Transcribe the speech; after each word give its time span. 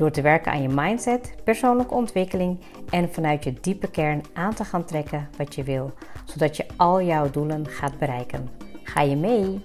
Door 0.00 0.10
te 0.10 0.22
werken 0.22 0.52
aan 0.52 0.62
je 0.62 0.68
mindset, 0.68 1.34
persoonlijke 1.44 1.94
ontwikkeling 1.94 2.60
en 2.90 3.12
vanuit 3.12 3.44
je 3.44 3.52
diepe 3.52 3.90
kern 3.90 4.22
aan 4.32 4.54
te 4.54 4.64
gaan 4.64 4.84
trekken 4.84 5.28
wat 5.36 5.54
je 5.54 5.62
wil, 5.62 5.92
zodat 6.24 6.56
je 6.56 6.66
al 6.76 7.02
jouw 7.02 7.30
doelen 7.30 7.66
gaat 7.66 7.98
bereiken. 7.98 8.48
Ga 8.82 9.00
je 9.00 9.16
mee? 9.16 9.60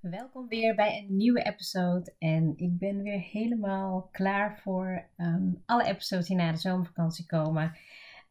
Welkom 0.00 0.48
weer 0.48 0.74
bij 0.74 0.98
een 0.98 1.16
nieuwe 1.16 1.42
episode 1.42 2.14
en 2.18 2.52
ik 2.56 2.78
ben 2.78 3.02
weer 3.02 3.20
helemaal 3.20 4.08
klaar 4.12 4.60
voor 4.62 5.08
ehm, 5.16 5.48
alle 5.66 5.84
episodes 5.84 6.26
die 6.26 6.36
na 6.36 6.52
de 6.52 6.58
zomervakantie 6.58 7.26
komen. 7.26 7.76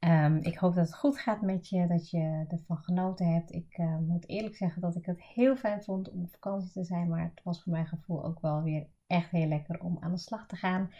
Ehm, 0.05 0.37
ik 0.41 0.57
hoop 0.57 0.75
dat 0.75 0.85
het 0.85 0.95
goed 0.95 1.19
gaat 1.19 1.41
met 1.41 1.69
je, 1.69 1.87
dat 1.87 2.09
je 2.09 2.45
ervan 2.47 2.77
genoten 2.77 3.33
hebt. 3.33 3.51
Ik 3.51 3.73
eh, 3.73 3.97
moet 3.97 4.29
eerlijk 4.29 4.55
zeggen 4.55 4.81
dat 4.81 4.95
ik 4.95 5.05
het 5.05 5.21
heel 5.21 5.55
fijn 5.55 5.83
vond 5.83 6.09
om 6.11 6.21
op 6.21 6.31
vakantie 6.31 6.71
te 6.71 6.83
zijn, 6.83 7.09
maar 7.09 7.23
het 7.23 7.43
was 7.43 7.63
voor 7.63 7.71
mijn 7.71 7.87
gevoel 7.87 8.25
ook 8.25 8.41
wel 8.41 8.63
weer 8.63 8.87
echt 9.07 9.31
heel 9.31 9.47
lekker 9.47 9.79
om 9.79 9.97
aan 9.99 10.11
de 10.11 10.17
slag 10.17 10.47
te 10.47 10.55
gaan. 10.55 10.91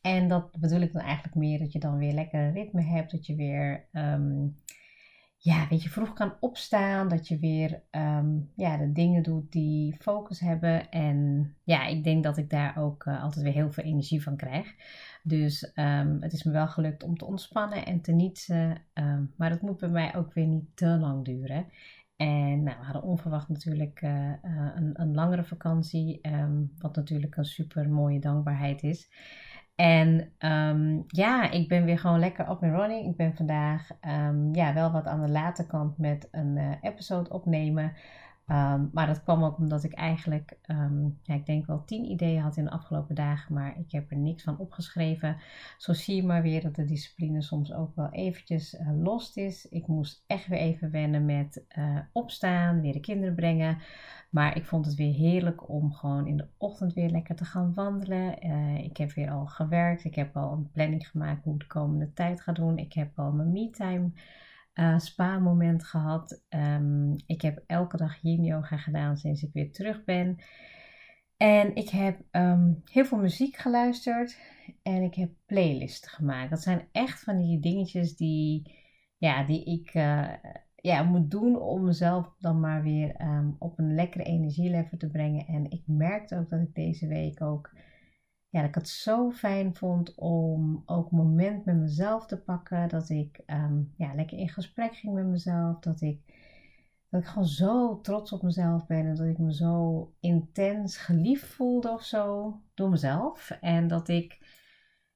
En 0.00 0.28
dat 0.28 0.58
bedoel 0.60 0.80
ik 0.80 0.92
dan 0.92 1.02
eigenlijk 1.02 1.34
meer 1.34 1.58
dat 1.58 1.72
je 1.72 1.78
dan 1.78 1.98
weer 1.98 2.12
lekker 2.12 2.52
ritme 2.52 2.82
hebt, 2.82 3.10
dat 3.10 3.26
je 3.26 3.34
weer 3.34 3.88
ehm, 3.92 4.46
ja, 5.40 5.66
weet 5.68 5.82
je, 5.82 5.88
vroeg 5.88 6.12
kan 6.12 6.36
opstaan, 6.40 7.08
dat 7.08 7.28
je 7.28 7.38
weer 7.38 7.82
ehm, 7.90 8.38
ja, 8.54 8.76
de 8.76 8.92
dingen 8.92 9.22
doet 9.22 9.52
die 9.52 9.96
focus 9.98 10.40
hebben. 10.40 10.90
En 10.90 11.50
ja, 11.64 11.86
ik 11.86 12.04
denk 12.04 12.24
dat 12.24 12.36
ik 12.36 12.50
daar 12.50 12.76
ook 12.76 13.04
uh, 13.04 13.22
altijd 13.22 13.44
weer 13.44 13.52
heel 13.52 13.72
veel 13.72 13.84
energie 13.84 14.22
van 14.22 14.36
krijg. 14.36 14.74
Dus 15.22 15.72
um, 15.74 16.16
het 16.20 16.32
is 16.32 16.42
me 16.42 16.52
wel 16.52 16.68
gelukt 16.68 17.02
om 17.02 17.16
te 17.16 17.24
ontspannen 17.24 17.86
en 17.86 18.00
te 18.00 18.12
nietsen. 18.12 18.82
Um, 18.94 19.32
maar 19.36 19.50
dat 19.50 19.60
moet 19.60 19.78
bij 19.78 19.88
mij 19.88 20.16
ook 20.16 20.32
weer 20.32 20.46
niet 20.46 20.76
te 20.76 20.86
lang 20.86 21.24
duren. 21.24 21.66
En 22.16 22.62
nou, 22.62 22.78
we 22.78 22.84
hadden 22.84 23.02
onverwacht 23.02 23.48
natuurlijk 23.48 24.02
uh, 24.02 24.10
uh, 24.10 24.70
een, 24.74 25.00
een, 25.00 25.14
langere 25.14 25.44
vakantie, 25.44 26.20
wat 26.78 26.96
natuurlijk 26.96 27.36
een 27.36 27.44
super 27.44 27.88
mooie 27.90 28.20
dankbaarheid 28.20 28.82
is. 28.82 29.10
En 29.78 30.32
um, 30.38 31.04
ja, 31.06 31.50
ik 31.50 31.68
ben 31.68 31.84
weer 31.84 31.98
gewoon 31.98 32.18
lekker 32.18 32.48
op 32.48 32.62
en 32.62 32.76
running. 32.76 33.06
Ik 33.06 33.16
ben 33.16 33.34
vandaag 33.34 33.88
um, 34.28 34.54
ja, 34.54 34.74
wel 34.74 34.90
wat 34.90 35.06
aan 35.06 35.20
de 35.20 35.32
late 35.32 35.66
kant 35.66 35.98
met 35.98 36.28
een 36.30 36.56
uh, 36.56 36.72
episode 36.80 37.30
opnemen. 37.30 37.92
Um, 38.50 38.90
maar 38.92 39.06
dat 39.06 39.22
kwam 39.22 39.44
ook 39.44 39.58
omdat 39.58 39.84
ik 39.84 39.92
eigenlijk, 39.92 40.58
ja, 41.22 41.34
ik 41.34 41.46
denk 41.46 41.66
wel 41.66 41.84
tien 41.84 42.10
ideeën 42.10 42.42
had 42.42 42.56
in 42.56 42.64
de 42.64 42.70
afgelopen 42.70 43.14
dagen, 43.14 43.54
maar 43.54 43.78
ik 43.78 43.92
heb 43.92 44.10
er 44.10 44.16
niks 44.16 44.42
van 44.42 44.58
opgeschreven. 44.58 45.36
Zo 45.78 45.92
zie 45.92 46.16
je 46.16 46.24
maar 46.24 46.42
weer 46.42 46.62
dat 46.62 46.74
de 46.74 46.84
discipline 46.84 47.42
soms 47.42 47.72
ook 47.72 47.94
wel 47.94 48.10
eventjes 48.10 48.74
uh, 48.74 49.02
lost 49.02 49.36
is. 49.36 49.68
Ik 49.68 49.86
moest 49.86 50.24
echt 50.26 50.46
weer 50.46 50.58
even 50.58 50.90
wennen 50.90 51.24
met 51.24 51.64
uh, 51.78 51.98
opstaan, 52.12 52.80
weer 52.80 52.92
de 52.92 53.00
kinderen 53.00 53.34
brengen. 53.34 53.78
Maar 54.30 54.56
ik 54.56 54.64
vond 54.64 54.86
het 54.86 54.94
weer 54.94 55.14
heerlijk 55.14 55.68
om 55.68 55.92
gewoon 55.92 56.26
in 56.26 56.36
de 56.36 56.48
ochtend 56.56 56.92
weer 56.92 57.10
lekker 57.10 57.34
te 57.34 57.44
gaan 57.44 57.74
wandelen. 57.74 58.46
Uh, 58.46 58.78
ik 58.78 58.96
heb 58.96 59.12
weer 59.12 59.30
al 59.30 59.46
gewerkt. 59.46 60.04
Ik 60.04 60.14
heb 60.14 60.36
al 60.36 60.52
een 60.52 60.70
planning 60.70 61.08
gemaakt 61.08 61.44
hoe 61.44 61.54
ik 61.54 61.60
de 61.60 61.66
komende 61.66 62.12
tijd 62.12 62.40
ga 62.40 62.52
doen. 62.52 62.78
Ik 62.78 62.92
heb 62.92 63.18
al 63.18 63.32
mijn 63.32 63.52
me-time 63.52 64.10
uh, 64.80 64.98
spa 64.98 65.38
moment 65.38 65.84
gehad. 65.84 66.42
Um, 66.48 67.14
ik 67.26 67.42
heb 67.42 67.62
elke 67.66 67.96
dag 67.96 68.18
yin 68.22 68.44
yoga 68.44 68.76
gedaan 68.76 69.16
sinds 69.16 69.42
ik 69.42 69.52
weer 69.52 69.72
terug 69.72 70.04
ben. 70.04 70.38
En 71.36 71.74
ik 71.74 71.88
heb 71.88 72.20
um, 72.30 72.82
heel 72.84 73.04
veel 73.04 73.18
muziek 73.18 73.56
geluisterd. 73.56 74.38
En 74.82 75.02
ik 75.02 75.14
heb 75.14 75.30
playlists 75.46 76.08
gemaakt. 76.08 76.50
Dat 76.50 76.62
zijn 76.62 76.88
echt 76.92 77.22
van 77.22 77.38
die 77.38 77.60
dingetjes 77.60 78.16
die, 78.16 78.74
ja, 79.16 79.44
die 79.44 79.64
ik... 79.64 79.94
Uh, 79.94 80.32
ja, 80.80 81.02
moet 81.02 81.30
doen 81.30 81.60
om 81.60 81.84
mezelf 81.84 82.34
dan 82.38 82.60
maar 82.60 82.82
weer 82.82 83.20
um, 83.20 83.56
op 83.58 83.78
een 83.78 83.94
lekkere 83.94 84.24
energielevel 84.24 84.98
te 84.98 85.10
brengen. 85.10 85.46
En 85.46 85.70
ik 85.70 85.82
merkte 85.86 86.38
ook 86.38 86.48
dat 86.48 86.60
ik 86.60 86.74
deze 86.74 87.06
week 87.06 87.42
ook, 87.42 87.74
ja, 88.48 88.60
dat 88.60 88.68
ik 88.68 88.74
het 88.74 88.88
zo 88.88 89.30
fijn 89.30 89.74
vond 89.74 90.14
om 90.14 90.82
ook 90.86 91.10
een 91.10 91.16
moment 91.16 91.64
met 91.64 91.76
mezelf 91.76 92.26
te 92.26 92.36
pakken. 92.36 92.88
Dat 92.88 93.08
ik 93.08 93.42
um, 93.46 93.94
ja, 93.96 94.14
lekker 94.14 94.38
in 94.38 94.48
gesprek 94.48 94.96
ging 94.96 95.14
met 95.14 95.26
mezelf. 95.26 95.78
Dat 95.78 96.00
ik, 96.00 96.20
dat 97.08 97.20
ik 97.20 97.26
gewoon 97.26 97.48
zo 97.48 98.00
trots 98.00 98.32
op 98.32 98.42
mezelf 98.42 98.86
ben. 98.86 99.06
En 99.06 99.14
dat 99.14 99.26
ik 99.26 99.38
me 99.38 99.54
zo 99.54 100.12
intens 100.20 100.96
geliefd 100.96 101.46
voelde 101.46 101.90
of 101.90 102.02
zo 102.02 102.54
door 102.74 102.90
mezelf. 102.90 103.50
En 103.50 103.88
dat 103.88 104.08
ik, 104.08 104.38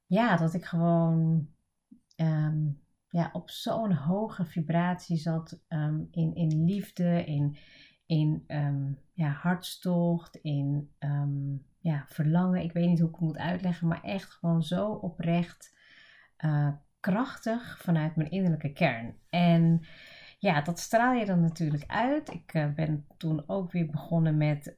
ja, 0.06 0.36
dat 0.36 0.54
ik 0.54 0.64
gewoon... 0.64 1.48
Um, 2.16 2.80
ja, 3.08 3.30
op 3.32 3.50
zo'n 3.50 3.92
hoge 3.92 4.44
vibratie 4.44 5.16
zat 5.16 5.60
um, 5.68 6.08
in, 6.10 6.34
in 6.34 6.64
liefde, 6.64 7.24
in, 7.24 7.56
in 8.06 8.44
ja, 9.12 9.28
hartstocht, 9.28 10.36
in 10.36 10.90
ja, 11.82 12.04
verlangen. 12.08 12.62
Ik 12.62 12.72
weet 12.72 12.88
niet 12.88 12.98
hoe 12.98 13.08
ik 13.08 13.14
het 13.14 13.24
moet 13.24 13.38
uitleggen, 13.38 13.88
maar 13.88 14.02
echt 14.02 14.30
gewoon 14.30 14.62
zo 14.62 14.90
oprecht 14.90 15.76
uh, 16.44 16.68
krachtig 17.00 17.78
vanuit 17.82 18.16
mijn 18.16 18.30
innerlijke 18.30 18.72
kern. 18.72 19.14
En 19.30 19.86
ja, 20.38 20.60
dat 20.60 20.78
straal 20.78 21.14
je 21.14 21.26
dan 21.26 21.40
natuurlijk 21.40 21.84
uit. 21.86 22.32
Ik 22.32 22.54
uh, 22.54 22.72
ben 22.74 23.06
toen 23.16 23.44
ook 23.46 23.72
weer 23.72 23.86
begonnen 23.86 24.36
met 24.36 24.76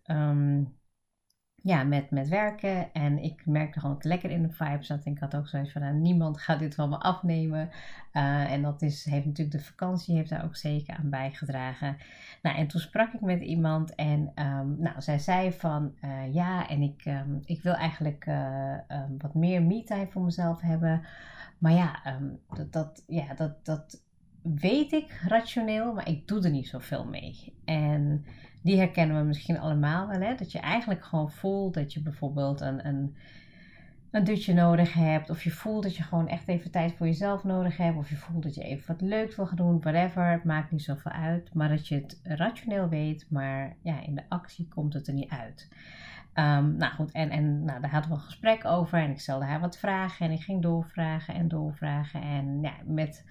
ja, 1.65 1.83
met, 1.83 2.11
met 2.11 2.29
werken. 2.29 2.93
En 2.93 3.23
ik 3.23 3.47
merkte 3.47 3.81
gewoon 3.81 3.95
dat 3.95 4.05
ik 4.05 4.11
lekker 4.11 4.31
in 4.31 4.43
de 4.43 4.53
vibe 4.53 4.83
zat. 4.83 5.05
En 5.05 5.13
ik 5.13 5.19
had 5.19 5.37
ook 5.37 5.49
zoiets 5.49 5.73
van, 5.73 5.83
nou, 5.83 5.95
niemand 5.95 6.39
gaat 6.43 6.59
dit 6.59 6.75
van 6.75 6.89
me 6.89 6.99
afnemen. 6.99 7.71
Uh, 8.13 8.53
en 8.53 8.63
dat 8.63 8.83
is, 8.83 9.05
heeft 9.05 9.27
natuurlijk 9.27 9.57
de 9.57 9.65
vakantie 9.65 10.17
heeft 10.17 10.31
daar 10.31 10.45
ook 10.45 10.57
zeker 10.57 10.97
aan 10.97 11.11
bijgedragen. 11.11 11.97
Nou, 12.43 12.57
en 12.57 12.67
toen 12.67 12.81
sprak 12.81 13.13
ik 13.13 13.21
met 13.21 13.41
iemand 13.41 13.95
en 13.95 14.33
um, 14.35 14.77
nou, 14.79 15.01
zij 15.01 15.19
zei 15.19 15.53
van, 15.53 15.95
uh, 16.05 16.35
ja, 16.35 16.69
en 16.69 16.83
ik, 16.83 17.05
um, 17.05 17.41
ik 17.45 17.63
wil 17.63 17.75
eigenlijk 17.75 18.27
uh, 18.27 18.75
um, 18.89 19.19
wat 19.19 19.35
meer 19.35 19.63
me-time 19.63 20.07
voor 20.11 20.23
mezelf 20.23 20.61
hebben. 20.61 21.03
Maar 21.59 21.73
ja, 21.73 22.01
dat, 22.55 22.73
dat, 22.73 23.05
ja 23.07 23.35
dat, 23.35 23.65
dat 23.65 24.03
weet 24.43 24.93
ik 24.93 25.21
rationeel, 25.27 25.93
maar 25.93 26.09
ik 26.09 26.29
doe 26.29 26.43
er 26.43 26.51
niet 26.51 26.69
zoveel 26.69 27.05
mee. 27.05 27.55
En 27.65 28.25
die 28.65 28.79
herkennen 28.79 29.17
we 29.17 29.23
misschien 29.23 29.59
allemaal 29.59 30.09
wel. 30.09 30.21
Hè? 30.21 30.35
Dat 30.35 30.53
je 30.53 30.59
eigenlijk 30.59 31.05
gewoon 31.05 31.31
voelt 31.31 31.75
dat 31.75 31.93
je 31.93 32.03
bijvoorbeeld 32.03 32.61
een, 32.61 32.87
een, 32.87 33.17
een 34.11 34.25
dutje 34.25 34.55
nodig 34.55 34.93
hebt. 34.93 35.31
Of 35.31 35.43
je 35.45 35.51
voelt 35.51 35.83
dat 35.83 35.97
je 35.97 36.03
gewoon 36.03 36.29
echt 36.29 36.49
even 36.49 36.71
tijd 36.71 36.93
voor 36.93 37.07
jezelf 37.07 37.45
nodig 37.45 37.77
hebt. 37.77 37.97
Of 37.97 38.09
je 38.09 38.17
voelt 38.17 38.43
dat 38.43 38.55
je 38.55 38.63
even 38.63 38.87
wat 38.87 39.01
leuks 39.01 39.37
wil 39.37 39.47
gaan 39.47 39.57
doen. 39.57 39.81
Whatever. 39.81 40.31
Het 40.31 40.45
maakt 40.45 40.71
niet 40.71 40.83
zoveel 40.83 41.13
uit. 41.13 41.55
Maar 41.55 41.69
dat 41.69 41.89
je 41.89 41.95
het 41.95 42.21
rationeel 42.23 42.89
weet. 42.89 43.27
Maar 43.31 43.77
ja, 43.83 44.01
in 44.01 44.15
de 44.15 44.25
actie 44.29 44.69
komt 44.69 44.95
het 44.95 45.07
er 45.07 45.15
niet 45.15 45.31
uit. 45.31 45.69
Um, 46.35 46.77
nou 46.77 46.93
goed, 46.95 47.13
en, 47.13 47.31
en 47.31 47.65
nou, 47.65 47.81
daar 47.81 47.91
hadden 47.91 48.11
we 48.11 48.17
een 48.17 48.23
gesprek 48.23 48.65
over. 48.65 48.99
En 48.99 49.11
ik 49.11 49.21
stelde 49.21 49.45
haar 49.45 49.61
wat 49.61 49.79
vragen. 49.79 50.27
En 50.27 50.33
ik 50.33 50.43
ging 50.43 50.63
doorvragen 50.63 51.35
en 51.35 51.49
doorvragen. 51.49 52.23
En 52.23 52.59
ja, 52.63 52.75
met 52.85 53.25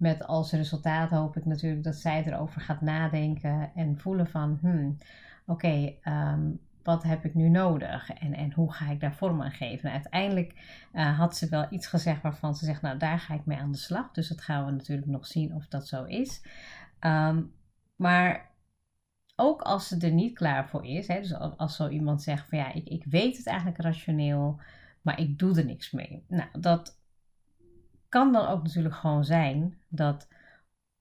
met 0.00 0.26
als 0.26 0.52
resultaat 0.52 1.10
hoop 1.10 1.36
ik 1.36 1.44
natuurlijk 1.44 1.84
dat 1.84 1.96
zij 1.96 2.24
erover 2.26 2.60
gaat 2.60 2.80
nadenken 2.80 3.70
en 3.74 3.98
voelen 3.98 4.26
van, 4.26 4.58
hmm, 4.60 4.98
oké, 5.46 5.94
ehm, 6.02 6.50
wat 6.82 7.02
heb 7.02 7.24
ik 7.24 7.34
nu 7.34 7.48
nodig 7.48 8.10
en, 8.10 8.34
en 8.34 8.52
hoe 8.52 8.72
ga 8.72 8.90
ik 8.90 9.00
daar 9.00 9.14
vorm 9.14 9.42
aan 9.42 9.50
geven? 9.50 9.82
Nou, 9.82 9.94
uiteindelijk 9.94 10.54
uh, 10.92 11.18
had 11.18 11.36
ze 11.36 11.48
wel 11.48 11.66
iets 11.70 11.86
gezegd 11.86 12.22
waarvan 12.22 12.54
ze 12.54 12.64
zegt, 12.64 12.82
nou 12.82 12.98
daar 12.98 13.18
ga 13.18 13.34
ik 13.34 13.44
mee 13.44 13.58
aan 13.58 13.72
de 13.72 13.78
slag. 13.78 14.12
Dus 14.12 14.28
dat 14.28 14.40
gaan 14.40 14.66
we 14.66 14.70
natuurlijk 14.70 15.08
nog 15.08 15.26
zien 15.26 15.54
of 15.54 15.66
dat 15.68 15.88
zo 15.88 16.04
is. 16.04 16.42
Um, 17.00 17.52
maar 17.96 18.50
ook 19.36 19.62
als 19.62 19.88
ze 19.88 19.98
er 19.98 20.12
niet 20.12 20.34
klaar 20.34 20.68
voor 20.68 20.86
is, 20.86 21.06
hè, 21.06 21.20
dus 21.20 21.34
als, 21.34 21.56
als 21.56 21.76
zo 21.76 21.88
iemand 21.88 22.22
zegt 22.22 22.48
van 22.48 22.58
ja, 22.58 22.72
ik, 22.72 22.88
ik 22.88 23.04
weet 23.04 23.36
het 23.36 23.46
eigenlijk 23.46 23.78
rationeel, 23.78 24.60
maar 25.02 25.20
ik 25.20 25.38
doe 25.38 25.58
er 25.58 25.64
niks 25.64 25.90
mee. 25.90 26.24
Nou, 26.28 26.48
dat, 26.60 26.99
kan 28.10 28.32
dan 28.32 28.46
ook 28.46 28.62
natuurlijk 28.62 28.94
gewoon 28.94 29.24
zijn 29.24 29.78
dat 29.88 30.28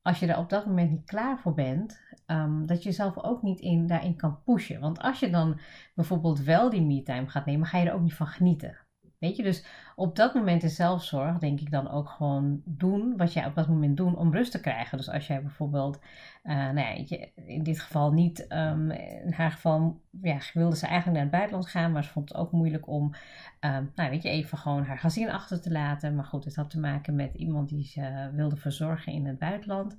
als 0.01 0.19
je 0.19 0.27
er 0.27 0.37
op 0.37 0.49
dat 0.49 0.65
moment 0.65 0.89
niet 0.91 1.05
klaar 1.05 1.39
voor 1.39 1.53
bent, 1.53 2.01
um, 2.27 2.65
dat 2.65 2.83
je 2.83 2.89
jezelf 2.89 3.17
ook 3.17 3.41
niet 3.41 3.59
in, 3.59 3.87
daarin 3.87 4.15
kan 4.15 4.43
pushen. 4.43 4.79
Want 4.79 4.99
als 4.99 5.19
je 5.19 5.29
dan 5.29 5.59
bijvoorbeeld 5.95 6.39
wel 6.39 6.69
die 6.69 6.81
me-time 6.81 7.27
gaat 7.27 7.45
nemen, 7.45 7.67
ga 7.67 7.77
je 7.77 7.87
er 7.87 7.93
ook 7.93 8.01
niet 8.01 8.13
van 8.13 8.27
genieten. 8.27 8.77
Weet 9.19 9.35
je, 9.35 9.43
dus 9.43 9.65
op 9.95 10.15
dat 10.15 10.33
moment 10.33 10.63
in 10.63 10.69
zelfzorg 10.69 11.37
denk 11.37 11.59
ik 11.59 11.71
dan 11.71 11.89
ook 11.89 12.09
gewoon 12.09 12.61
doen 12.65 13.17
wat 13.17 13.33
jij 13.33 13.45
op 13.45 13.55
dat 13.55 13.67
moment 13.67 13.97
doet 13.97 14.15
om 14.15 14.33
rust 14.33 14.51
te 14.51 14.59
krijgen. 14.59 14.97
Dus 14.97 15.09
als 15.09 15.27
jij 15.27 15.41
bijvoorbeeld, 15.41 15.99
uh, 16.43 16.55
nou 16.55 16.79
ja, 16.79 17.19
in 17.35 17.63
dit 17.63 17.79
geval 17.79 18.11
niet, 18.11 18.45
um, 18.49 18.91
in 18.91 19.33
haar 19.33 19.51
geval 19.51 20.01
ja, 20.21 20.37
wilde 20.53 20.75
ze 20.75 20.85
eigenlijk 20.85 21.15
naar 21.15 21.27
het 21.27 21.31
buitenland 21.31 21.69
gaan, 21.69 21.91
maar 21.91 22.03
ze 22.03 22.09
vond 22.09 22.29
het 22.29 22.37
ook 22.37 22.51
moeilijk 22.51 22.87
om, 22.87 23.13
um, 23.59 23.91
nou 23.95 24.09
weet 24.09 24.23
je, 24.23 24.29
even 24.29 24.57
gewoon 24.57 24.83
haar 24.83 24.99
gezin 24.99 25.31
achter 25.31 25.61
te 25.61 25.71
laten. 25.71 26.15
Maar 26.15 26.25
goed, 26.25 26.45
het 26.45 26.55
had 26.55 26.69
te 26.69 26.79
maken 26.79 27.15
met 27.15 27.35
iemand 27.35 27.69
die 27.69 27.83
ze 27.83 28.29
wilde 28.33 28.57
verzorgen 28.57 29.13
in 29.13 29.25
het 29.25 29.39
buitenland. 29.39 29.95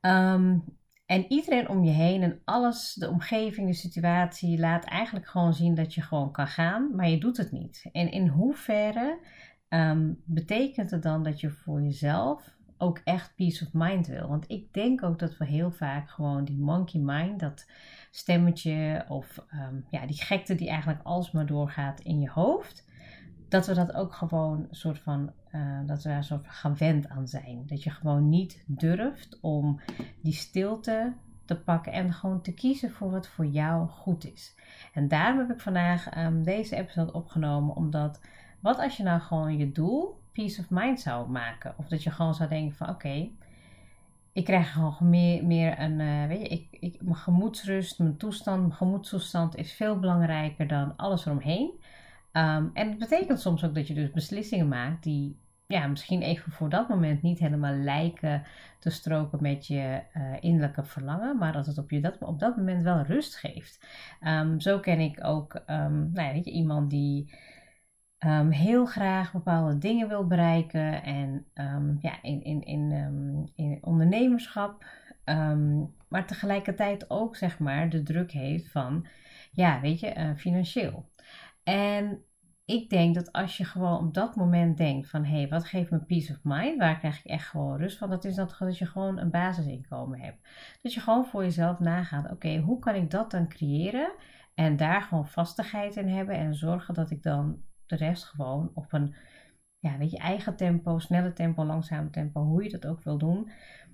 Um, 0.00 0.64
en 1.08 1.24
iedereen 1.28 1.68
om 1.68 1.84
je 1.84 1.90
heen 1.90 2.22
en 2.22 2.40
alles, 2.44 2.94
de 2.94 3.08
omgeving, 3.08 3.66
de 3.68 3.74
situatie, 3.74 4.58
laat 4.58 4.84
eigenlijk 4.84 5.26
gewoon 5.26 5.54
zien 5.54 5.74
dat 5.74 5.94
je 5.94 6.02
gewoon 6.02 6.32
kan 6.32 6.46
gaan, 6.46 6.94
maar 6.96 7.08
je 7.08 7.18
doet 7.18 7.36
het 7.36 7.52
niet. 7.52 7.88
En 7.92 8.10
in 8.10 8.26
hoeverre 8.26 9.18
um, 9.68 10.22
betekent 10.24 10.90
het 10.90 11.02
dan 11.02 11.22
dat 11.22 11.40
je 11.40 11.50
voor 11.50 11.82
jezelf 11.82 12.56
ook 12.78 13.00
echt 13.04 13.34
peace 13.34 13.64
of 13.64 13.72
mind 13.72 14.06
wil? 14.06 14.28
Want 14.28 14.44
ik 14.50 14.72
denk 14.72 15.02
ook 15.02 15.18
dat 15.18 15.36
we 15.36 15.44
heel 15.44 15.70
vaak 15.70 16.10
gewoon 16.10 16.44
die 16.44 16.58
monkey 16.58 17.00
mind, 17.00 17.40
dat 17.40 17.70
stemmetje 18.10 19.04
of 19.08 19.44
um, 19.54 19.86
ja, 19.90 20.06
die 20.06 20.22
gekte 20.22 20.54
die 20.54 20.68
eigenlijk 20.68 21.02
alsmaar 21.02 21.46
doorgaat 21.46 22.00
in 22.00 22.20
je 22.20 22.30
hoofd, 22.30 22.87
dat 23.48 23.66
we 23.66 23.74
dat 23.74 23.92
ook 23.92 24.14
gewoon 24.14 24.58
een 24.58 24.76
soort 24.76 24.98
van, 24.98 25.32
uh, 25.54 25.78
dat 25.86 26.02
we 26.02 26.08
daar 26.08 26.24
soort 26.24 26.46
gewend 26.48 27.08
aan 27.08 27.28
zijn. 27.28 27.62
Dat 27.66 27.82
je 27.82 27.90
gewoon 27.90 28.28
niet 28.28 28.64
durft 28.66 29.38
om 29.40 29.80
die 30.20 30.32
stilte 30.32 31.12
te 31.44 31.56
pakken 31.56 31.92
en 31.92 32.12
gewoon 32.12 32.42
te 32.42 32.54
kiezen 32.54 32.90
voor 32.90 33.10
wat 33.10 33.28
voor 33.28 33.46
jou 33.46 33.88
goed 33.88 34.32
is. 34.32 34.54
En 34.92 35.08
daarom 35.08 35.38
heb 35.38 35.50
ik 35.50 35.60
vandaag 35.60 36.16
um, 36.16 36.42
deze 36.42 36.76
episode 36.76 37.12
opgenomen, 37.12 37.76
omdat 37.76 38.20
wat 38.60 38.78
als 38.78 38.96
je 38.96 39.02
nou 39.02 39.20
gewoon 39.20 39.56
je 39.56 39.72
doel 39.72 40.18
peace 40.32 40.60
of 40.60 40.70
mind 40.70 41.00
zou 41.00 41.30
maken? 41.30 41.74
Of 41.76 41.88
dat 41.88 42.02
je 42.02 42.10
gewoon 42.10 42.34
zou 42.34 42.48
denken 42.48 42.76
van 42.76 42.88
oké, 42.88 43.28
ik 44.32 44.44
krijg 44.44 44.72
gewoon 44.72 44.96
meer, 45.00 45.44
meer 45.44 45.80
een, 45.80 45.98
uh, 46.00 46.26
weet 46.26 46.40
je, 46.40 46.48
ik, 46.48 46.66
ik, 46.70 47.02
mijn 47.02 47.16
gemoedsrust, 47.16 47.98
mijn 47.98 48.16
toestand, 48.16 48.60
mijn 48.60 48.72
gemoedstoestand 48.72 49.56
is 49.56 49.72
veel 49.72 49.98
belangrijker 49.98 50.68
dan 50.68 50.96
alles 50.96 51.26
eromheen. 51.26 51.70
Um, 52.32 52.70
en 52.74 52.88
het 52.88 52.98
betekent 52.98 53.40
soms 53.40 53.64
ook 53.64 53.74
dat 53.74 53.88
je 53.88 53.94
dus 53.94 54.10
beslissingen 54.10 54.68
maakt 54.68 55.02
die 55.02 55.40
ja, 55.66 55.86
misschien 55.86 56.22
even 56.22 56.52
voor 56.52 56.68
dat 56.68 56.88
moment 56.88 57.22
niet 57.22 57.38
helemaal 57.38 57.74
lijken 57.74 58.42
te 58.78 58.90
stroken 58.90 59.42
met 59.42 59.66
je 59.66 60.02
uh, 60.16 60.36
innerlijke 60.40 60.84
verlangen, 60.84 61.38
maar 61.38 61.52
dat 61.52 61.66
het 61.66 61.78
op, 61.78 61.90
je 61.90 62.00
dat, 62.00 62.18
op 62.18 62.38
dat 62.38 62.56
moment 62.56 62.82
wel 62.82 63.02
rust 63.02 63.36
geeft. 63.36 63.86
Um, 64.26 64.60
zo 64.60 64.78
ken 64.78 65.00
ik 65.00 65.24
ook 65.24 65.54
um, 65.54 66.12
nou 66.12 66.26
ja, 66.26 66.32
weet 66.32 66.44
je, 66.44 66.50
iemand 66.50 66.90
die 66.90 67.34
heel 68.50 68.86
graag 68.86 69.32
bepaalde 69.32 69.78
dingen 69.78 70.08
wil 70.08 70.26
bereiken 70.26 71.02
en 71.02 71.46
ja, 72.00 72.22
in, 72.22 72.42
in, 72.42 72.62
in, 72.62 73.52
in 73.54 73.78
ondernemerschap, 73.80 74.84
maar 76.08 76.26
tegelijkertijd 76.26 77.10
ook 77.10 77.36
zeg 77.36 77.58
maar 77.58 77.88
de 77.88 78.02
druk 78.02 78.30
heeft 78.30 78.70
van, 78.70 79.06
ja, 79.52 79.80
weet 79.80 80.00
je, 80.00 80.14
uh, 80.16 80.30
financieel. 80.36 81.08
En 81.68 82.24
ik 82.64 82.90
denk 82.90 83.14
dat 83.14 83.32
als 83.32 83.56
je 83.56 83.64
gewoon 83.64 83.98
op 83.98 84.14
dat 84.14 84.36
moment 84.36 84.76
denkt 84.76 85.10
van 85.10 85.24
hé, 85.24 85.36
hey, 85.36 85.48
wat 85.48 85.64
geeft 85.64 85.90
me 85.90 85.98
peace 85.98 86.32
of 86.32 86.38
mind? 86.42 86.78
Waar 86.78 86.98
krijg 86.98 87.18
ik 87.18 87.24
echt 87.24 87.48
gewoon 87.48 87.76
rust 87.76 87.98
van? 87.98 88.10
Dat 88.10 88.24
is 88.24 88.34
dat, 88.34 88.56
dat 88.58 88.78
je 88.78 88.86
gewoon 88.86 89.18
een 89.18 89.30
basisinkomen 89.30 90.20
hebt. 90.20 90.48
Dat 90.82 90.92
je 90.92 91.00
gewoon 91.00 91.26
voor 91.26 91.42
jezelf 91.42 91.78
nagaat, 91.78 92.30
oké, 92.30 92.58
hoe 92.58 92.78
kan 92.78 92.94
ik 92.94 93.10
dat 93.10 93.30
dan 93.30 93.48
creëren? 93.48 94.12
En 94.54 94.76
daar 94.76 95.02
gewoon 95.02 95.28
vastigheid 95.28 95.96
in 95.96 96.08
hebben 96.08 96.34
en 96.34 96.54
zorgen 96.54 96.94
dat 96.94 97.10
ik 97.10 97.22
dan 97.22 97.62
de 97.86 97.96
rest 97.96 98.24
gewoon 98.24 98.70
op 98.74 98.92
een 98.92 99.14
ja, 99.78 99.98
weet 99.98 100.10
je, 100.10 100.18
eigen 100.18 100.56
tempo, 100.56 100.98
snelle 100.98 101.32
tempo, 101.32 101.64
langzame 101.64 102.10
tempo, 102.10 102.44
hoe 102.44 102.62
je 102.62 102.70
dat 102.70 102.86
ook 102.86 103.02
wil 103.02 103.18
doen, 103.18 103.50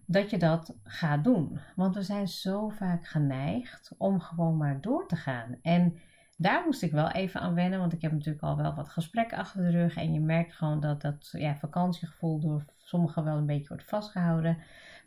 dat 0.06 0.30
je 0.30 0.38
dat 0.38 0.76
gaat 0.82 1.24
doen. 1.24 1.58
Want 1.76 1.94
we 1.94 2.02
zijn 2.02 2.28
zo 2.28 2.68
vaak 2.68 3.06
geneigd 3.06 3.94
om 3.98 4.20
gewoon 4.20 4.56
maar 4.56 4.80
door 4.80 5.06
te 5.06 5.16
gaan. 5.16 5.58
En 5.62 5.98
daar 6.44 6.62
moest 6.64 6.82
ik 6.82 6.92
wel 6.92 7.10
even 7.10 7.40
aan 7.40 7.54
wennen, 7.54 7.78
want 7.78 7.92
ik 7.92 8.02
heb 8.02 8.12
natuurlijk 8.12 8.44
al 8.44 8.56
wel 8.56 8.74
wat 8.74 8.88
gesprekken 8.88 9.38
achter 9.38 9.62
de 9.62 9.70
rug. 9.70 9.96
En 9.96 10.12
je 10.12 10.20
merkt 10.20 10.54
gewoon 10.54 10.80
dat 10.80 11.00
dat 11.00 11.28
ja, 11.32 11.56
vakantiegevoel 11.56 12.40
door 12.40 12.64
sommigen 12.76 13.24
wel 13.24 13.36
een 13.36 13.46
beetje 13.46 13.68
wordt 13.68 13.84
vastgehouden. 13.84 14.58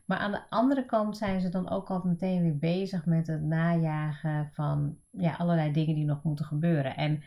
Maar 0.06 0.18
aan 0.18 0.32
de 0.32 0.50
andere 0.50 0.86
kant 0.86 1.18
zijn 1.18 1.42
ze 1.42 1.50
dan 1.50 1.70
ook 1.70 1.90
al 1.90 2.02
meteen 2.04 2.42
weer 2.42 2.58
bezig 2.58 3.06
met 3.06 3.28
het 3.28 3.42
najagen 3.42 4.50
van 4.54 4.98
ja, 5.12 5.36
allerlei 5.36 5.72
dingen 5.72 5.96
die 5.96 6.06
nog 6.06 6.24
moeten 6.24 6.46
gebeuren. 6.46 6.96
En 6.96 7.24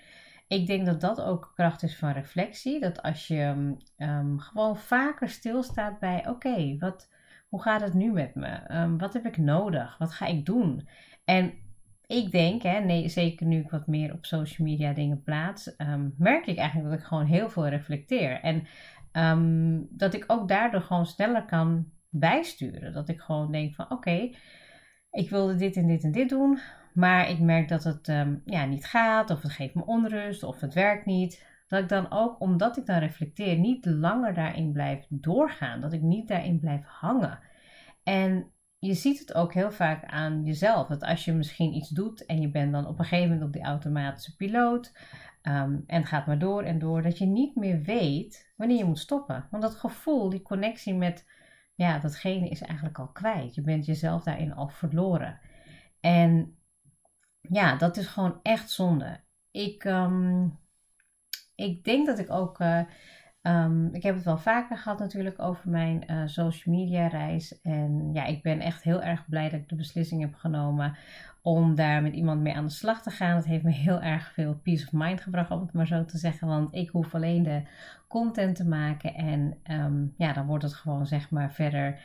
ik 0.49 0.67
denk 0.67 0.87
dat 0.87 1.01
dat 1.01 1.21
ook 1.21 1.53
kracht 1.55 1.83
is 1.83 1.97
van 1.97 2.13
reflectie. 2.13 2.81
Dat 2.81 3.03
als 3.03 3.27
je 3.27 3.75
um, 3.99 4.39
gewoon 4.39 4.77
vaker 4.77 5.29
stilstaat 5.29 5.99
bij: 5.99 6.29
oké, 6.29 6.77
wat 6.79 7.09
hoe 7.49 7.63
gaat 7.63 7.81
het 7.81 7.95
nu 7.95 8.13
met 8.13 8.35
me? 8.35 8.81
Um, 8.81 8.99
wat 8.99 9.13
heb 9.13 9.27
ik 9.27 9.37
nodig? 9.37 9.99
Wat 9.99 10.13
ga 10.13 10.27
ik 10.27 10.47
doen? 10.47 10.89
En 11.25 11.53
ik 12.11 12.31
denk, 12.31 12.63
hè, 12.63 12.81
nee, 12.81 13.09
zeker 13.09 13.47
nu 13.47 13.61
ik 13.61 13.71
wat 13.71 13.87
meer 13.87 14.13
op 14.13 14.25
social 14.25 14.69
media 14.69 14.93
dingen 14.93 15.23
plaats, 15.23 15.75
um, 15.79 16.15
merk 16.19 16.47
ik 16.47 16.57
eigenlijk 16.57 16.91
dat 16.91 16.99
ik 16.99 17.05
gewoon 17.05 17.27
heel 17.27 17.51
veel 17.51 17.69
reflecteer. 17.69 18.41
En 18.41 18.67
um, 19.13 19.87
dat 19.91 20.15
ik 20.15 20.25
ook 20.27 20.49
daardoor 20.49 20.81
gewoon 20.81 21.07
sneller 21.07 21.45
kan 21.45 21.87
bijsturen. 22.09 22.93
Dat 22.93 23.09
ik 23.09 23.21
gewoon 23.21 23.53
denk 23.53 23.75
van 23.75 23.91
oké, 23.91 24.31
ik 25.11 25.31
wilde 25.31 25.55
dit 25.55 25.77
en 25.77 25.87
dit 25.87 26.05
en 26.05 26.13
dit 26.13 26.29
doen, 26.29 26.59
maar 26.95 27.31
ik 27.31 27.41
merk 27.41 27.69
dat 27.69 27.85
het 27.85 28.09
um, 28.09 28.43
ja, 28.45 28.65
niet 28.65 28.87
gaat, 28.87 29.31
of 29.31 29.43
het 29.43 29.53
geeft 29.53 29.75
me 29.75 29.87
onrust, 29.87 30.43
of 30.43 30.61
het 30.61 30.75
werkt 30.75 31.07
niet. 31.07 31.49
Dat 31.67 31.83
ik 31.83 31.89
dan 31.89 32.11
ook, 32.11 32.41
omdat 32.41 32.77
ik 32.77 32.87
dan 32.87 32.99
reflecteer, 32.99 33.59
niet 33.59 33.87
langer 33.87 34.35
daarin 34.35 34.73
blijf 34.73 35.07
doorgaan. 35.09 35.81
Dat 35.81 35.93
ik 35.93 36.03
niet 36.03 36.29
daarin 36.29 36.61
blijf 36.61 36.85
hangen. 36.85 37.39
En 38.03 38.53
je 38.81 38.95
ziet 38.95 39.19
het 39.19 39.35
ook 39.35 39.55
heel 39.55 39.73
vaak 39.73 40.05
aan 40.05 40.45
jezelf. 40.45 40.87
Dat 40.87 41.03
als 41.03 41.25
je 41.25 41.33
misschien 41.33 41.75
iets 41.75 41.89
doet 41.89 42.27
en 42.27 42.41
je 42.41 42.51
bent 42.51 42.73
dan 42.73 42.87
op 42.87 42.99
een 42.99 43.05
gegeven 43.05 43.29
moment 43.29 43.47
op 43.47 43.53
die 43.53 43.63
automatische 43.63 44.37
piloot. 44.37 44.93
Um, 45.43 45.85
en 45.87 46.07
gaat 46.07 46.27
maar 46.27 46.39
door 46.39 46.63
en 46.63 46.79
door. 46.79 47.03
Dat 47.03 47.19
je 47.19 47.27
niet 47.27 47.57
meer 47.57 47.83
weet 47.83 48.53
wanneer 48.57 48.77
je 48.77 48.85
moet 48.85 48.99
stoppen. 48.99 49.47
Want 49.51 49.63
dat 49.63 49.75
gevoel, 49.75 50.29
die 50.29 50.43
connectie 50.43 50.95
met 50.95 51.27
ja, 51.75 51.99
datgene 51.99 52.49
is 52.49 52.61
eigenlijk 52.61 52.99
al 52.99 53.09
kwijt. 53.09 53.55
Je 53.55 53.63
bent 53.63 53.87
jezelf 53.87 54.23
daarin 54.23 54.55
al 54.55 54.69
verloren. 54.69 55.41
En 56.01 56.59
ja, 57.41 57.77
dat 57.77 57.97
is 57.97 58.07
gewoon 58.07 58.41
echt 58.43 58.71
zonde. 58.71 59.21
Ik, 59.51 59.85
um, 59.85 60.59
ik 61.55 61.85
denk 61.85 62.07
dat 62.07 62.19
ik 62.19 62.31
ook. 62.31 62.61
Uh, 62.61 62.81
Um, 63.43 63.95
ik 63.95 64.03
heb 64.03 64.15
het 64.15 64.25
wel 64.25 64.39
vaker 64.39 64.79
gehad 64.79 64.99
natuurlijk 64.99 65.43
over 65.43 65.71
mijn 65.71 66.05
uh, 66.07 66.23
social 66.27 66.75
media 66.75 67.07
reis. 67.07 67.61
En 67.61 68.11
ja, 68.13 68.25
ik 68.25 68.43
ben 68.43 68.61
echt 68.61 68.83
heel 68.83 69.03
erg 69.03 69.29
blij 69.29 69.49
dat 69.51 69.61
ik 69.61 69.69
de 69.69 69.75
beslissing 69.75 70.21
heb 70.21 70.35
genomen 70.35 70.97
om 71.43 71.75
daar 71.75 72.03
met 72.03 72.13
iemand 72.13 72.41
mee 72.41 72.55
aan 72.55 72.67
de 72.67 72.73
slag 72.73 73.03
te 73.03 73.11
gaan. 73.11 73.37
Het 73.37 73.45
heeft 73.45 73.65
me 73.65 73.71
heel 73.71 74.01
erg 74.01 74.33
veel 74.33 74.55
peace 74.55 74.87
of 74.87 74.93
mind 74.93 75.21
gebracht, 75.21 75.51
om 75.51 75.61
het 75.61 75.73
maar 75.73 75.87
zo 75.87 76.05
te 76.05 76.19
zeggen. 76.19 76.49
Want 76.49 76.75
ik 76.75 76.89
hoef 76.89 77.15
alleen 77.15 77.43
de 77.43 77.63
content 78.09 78.57
te 78.57 78.67
maken 78.67 79.15
en 79.15 79.57
um, 79.71 80.15
ja, 80.17 80.33
dan 80.33 80.47
wordt 80.47 80.65
het 80.65 80.75
gewoon 80.75 81.07
zeg 81.07 81.31
maar 81.31 81.53
verder 81.53 81.99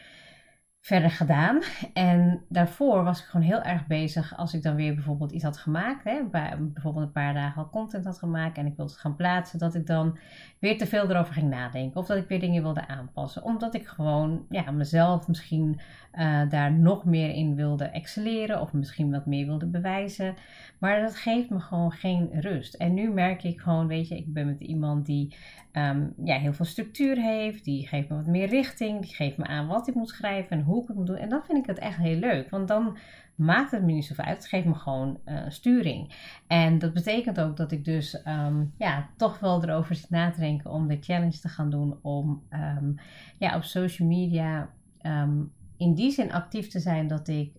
verder 0.86 1.12
gedaan. 1.12 1.62
En 1.94 2.42
daarvoor 2.50 3.04
was 3.04 3.20
ik 3.20 3.26
gewoon 3.26 3.46
heel 3.46 3.62
erg 3.62 3.88
bezig 3.88 4.38
als 4.38 4.54
ik 4.54 4.64
dan 4.64 4.76
weer 4.76 4.94
bijvoorbeeld 4.94 5.32
iets 5.32 5.44
had 5.44 5.58
gemaakt. 5.58 6.04
Hè, 6.04 6.24
bijvoorbeeld 6.32 7.06
een 7.06 7.12
paar 7.12 7.34
dagen 7.34 7.62
al 7.62 7.70
content 7.70 8.06
had 8.06 8.18
gemaakt 8.18 8.58
en 8.58 8.66
ik 8.66 8.76
wilde 8.76 8.92
het 8.92 9.02
gaan 9.02 9.16
plaatsen. 9.16 9.60
Dat 9.60 9.76
ik 9.76 9.88
dan 9.88 10.18
weer 10.60 10.78
te 10.78 10.86
veel 10.86 11.10
erover 11.10 11.34
ging 11.34 11.50
nadenken. 11.50 12.00
Of 12.00 12.08
dat 12.08 12.18
ik 12.18 12.28
weer 12.28 12.40
dingen 12.40 12.62
wilde 12.62 12.88
aanpassen. 12.88 13.44
Omdat 13.44 13.76
ik 13.76 13.88
gewoon 13.88 14.46
ja, 14.50 14.72
mezelf 14.72 15.28
misschien 15.28 15.80
uh, 16.14 16.50
daar 16.50 16.74
nog 16.74 17.06
meer 17.06 17.30
in 17.30 17.56
wilde 17.56 17.86
excelleren. 17.86 18.62
Of 18.62 18.74
misschien 18.74 19.12
wat 19.12 19.26
meer 19.26 19.46
wilde 19.46 19.68
bewijzen. 19.68 20.36
Maar 20.80 21.02
dat 21.02 21.16
geeft 21.16 21.50
me 21.50 21.60
gewoon 21.60 21.92
geen 21.92 22.30
rust. 22.34 22.74
En 22.74 22.94
nu 22.94 23.10
merk 23.10 23.44
ik 23.44 23.60
gewoon, 23.60 23.88
weet 23.88 24.08
je, 24.08 24.18
ik 24.18 24.34
ben 24.34 24.46
met 24.46 24.62
iemand 24.62 25.06
die 25.06 25.36
um, 25.74 26.14
ja, 26.24 26.38
heel 26.38 26.54
veel 26.54 26.66
structuur 26.66 27.18
heeft. 27.18 27.64
Die 27.64 27.88
geeft 27.88 28.10
me 28.10 28.16
wat 28.16 28.28
meer 28.28 28.50
richting. 28.50 29.02
Die 29.02 29.14
geeft 29.14 29.38
me 29.38 29.46
aan 29.46 29.68
wat 29.68 29.88
ik 29.88 29.96
moet 29.96 30.10
schrijven 30.10 30.58
en 30.58 30.64
hoe 30.64 30.75
doen. 30.84 31.16
En 31.16 31.30
dan 31.30 31.44
vind 31.44 31.58
ik 31.58 31.66
het 31.66 31.78
echt 31.78 31.98
heel 31.98 32.20
leuk. 32.20 32.50
Want 32.50 32.68
dan 32.68 32.98
maakt 33.36 33.72
het 33.72 33.84
me 33.84 33.92
niet 33.92 34.06
zoveel 34.06 34.24
uit. 34.24 34.38
Het 34.38 34.48
geeft 34.48 34.66
me 34.66 34.74
gewoon 34.74 35.20
uh, 35.26 35.42
sturing. 35.48 36.14
En 36.48 36.80
dat 36.80 36.94
betekent 36.94 37.40
ook 37.40 37.58
dat 37.58 37.72
ik 37.72 37.86
dus 37.86 38.22
um, 38.28 38.74
ja, 38.78 39.10
toch 39.18 39.40
wel 39.40 39.64
erover 39.64 39.96
zit 39.96 40.10
na 40.10 40.30
denken 40.30 40.72
om 40.72 40.88
de 40.88 40.98
challenge 41.02 41.40
te 41.40 41.50
gaan 41.50 41.70
doen. 41.70 42.00
Om 42.02 42.44
um, 42.78 42.96
ja, 43.38 43.56
op 43.56 43.64
social 43.64 44.08
media 44.08 44.70
um, 45.02 45.52
in 45.78 45.94
die 45.94 46.12
zin 46.12 46.32
actief 46.32 46.68
te 46.68 46.80
zijn 46.80 47.08
dat 47.08 47.28
ik, 47.28 47.54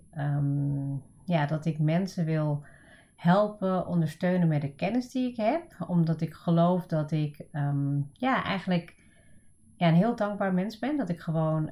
ja, 1.25 1.47
dat 1.47 1.65
ik 1.65 1.79
mensen 1.79 2.25
wil 2.25 2.65
helpen, 3.17 3.87
ondersteunen 3.87 4.49
met 4.49 4.61
de 4.61 4.73
kennis 4.73 5.11
die 5.11 5.31
ik 5.31 5.37
heb. 5.37 5.63
Omdat 5.89 6.21
ik 6.21 6.35
geloof 6.35 6.87
dat 6.87 7.13
ik 7.13 7.47
ja, 8.13 8.45
eigenlijk 8.45 8.95
een 9.77 9.95
heel 9.95 10.17
dankbaar 10.17 10.55
mens 10.55 10.79
ben. 10.79 10.97
Dat 10.97 11.09
ik 11.09 11.21
gewoon 11.21 11.71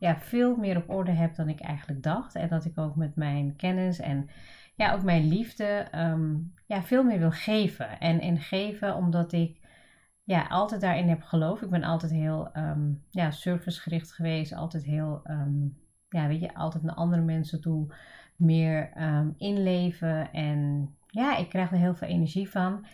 ja, 0.00 0.18
veel 0.18 0.56
meer 0.56 0.76
op 0.76 0.90
orde 0.90 1.10
heb 1.10 1.34
dan 1.34 1.48
ik 1.48 1.60
eigenlijk 1.60 2.02
dacht. 2.02 2.34
En 2.34 2.48
dat 2.48 2.64
ik 2.64 2.78
ook 2.78 2.96
met 2.96 3.16
mijn 3.16 3.56
kennis 3.56 3.98
en 3.98 4.28
ja, 4.74 4.92
ook 4.92 5.02
mijn 5.02 5.28
liefde 5.28 5.64
ehm, 5.90 6.36
ja, 6.66 6.82
veel 6.82 7.04
meer 7.04 7.18
wil 7.18 7.30
geven. 7.30 8.00
En, 8.00 8.20
en 8.20 8.38
geven 8.38 8.94
omdat 8.96 9.32
ik 9.32 9.60
ja, 10.24 10.46
altijd 10.46 10.80
daarin 10.80 11.08
heb 11.08 11.22
geloofd. 11.22 11.62
Ik 11.62 11.70
ben 11.70 11.84
altijd 11.84 12.12
heel 12.12 12.50
um, 12.56 13.02
ja, 13.10 13.30
servicegericht 13.30 14.12
geweest. 14.12 14.54
Altijd 14.54 14.84
heel, 14.84 15.22
ja, 16.08 16.26
weet 16.26 16.40
je, 16.40 16.54
altijd 16.54 16.82
naar 16.82 16.94
andere 16.94 17.22
mensen 17.22 17.60
toe 17.60 17.94
meer 18.36 18.92
inleven. 19.36 20.32
En 20.32 20.90
ja, 21.06 21.36
ik 21.36 21.48
krijg 21.48 21.70
er 21.70 21.78
heel 21.78 21.94
veel 21.94 22.08
energie 22.08 22.50
van. 22.50 22.86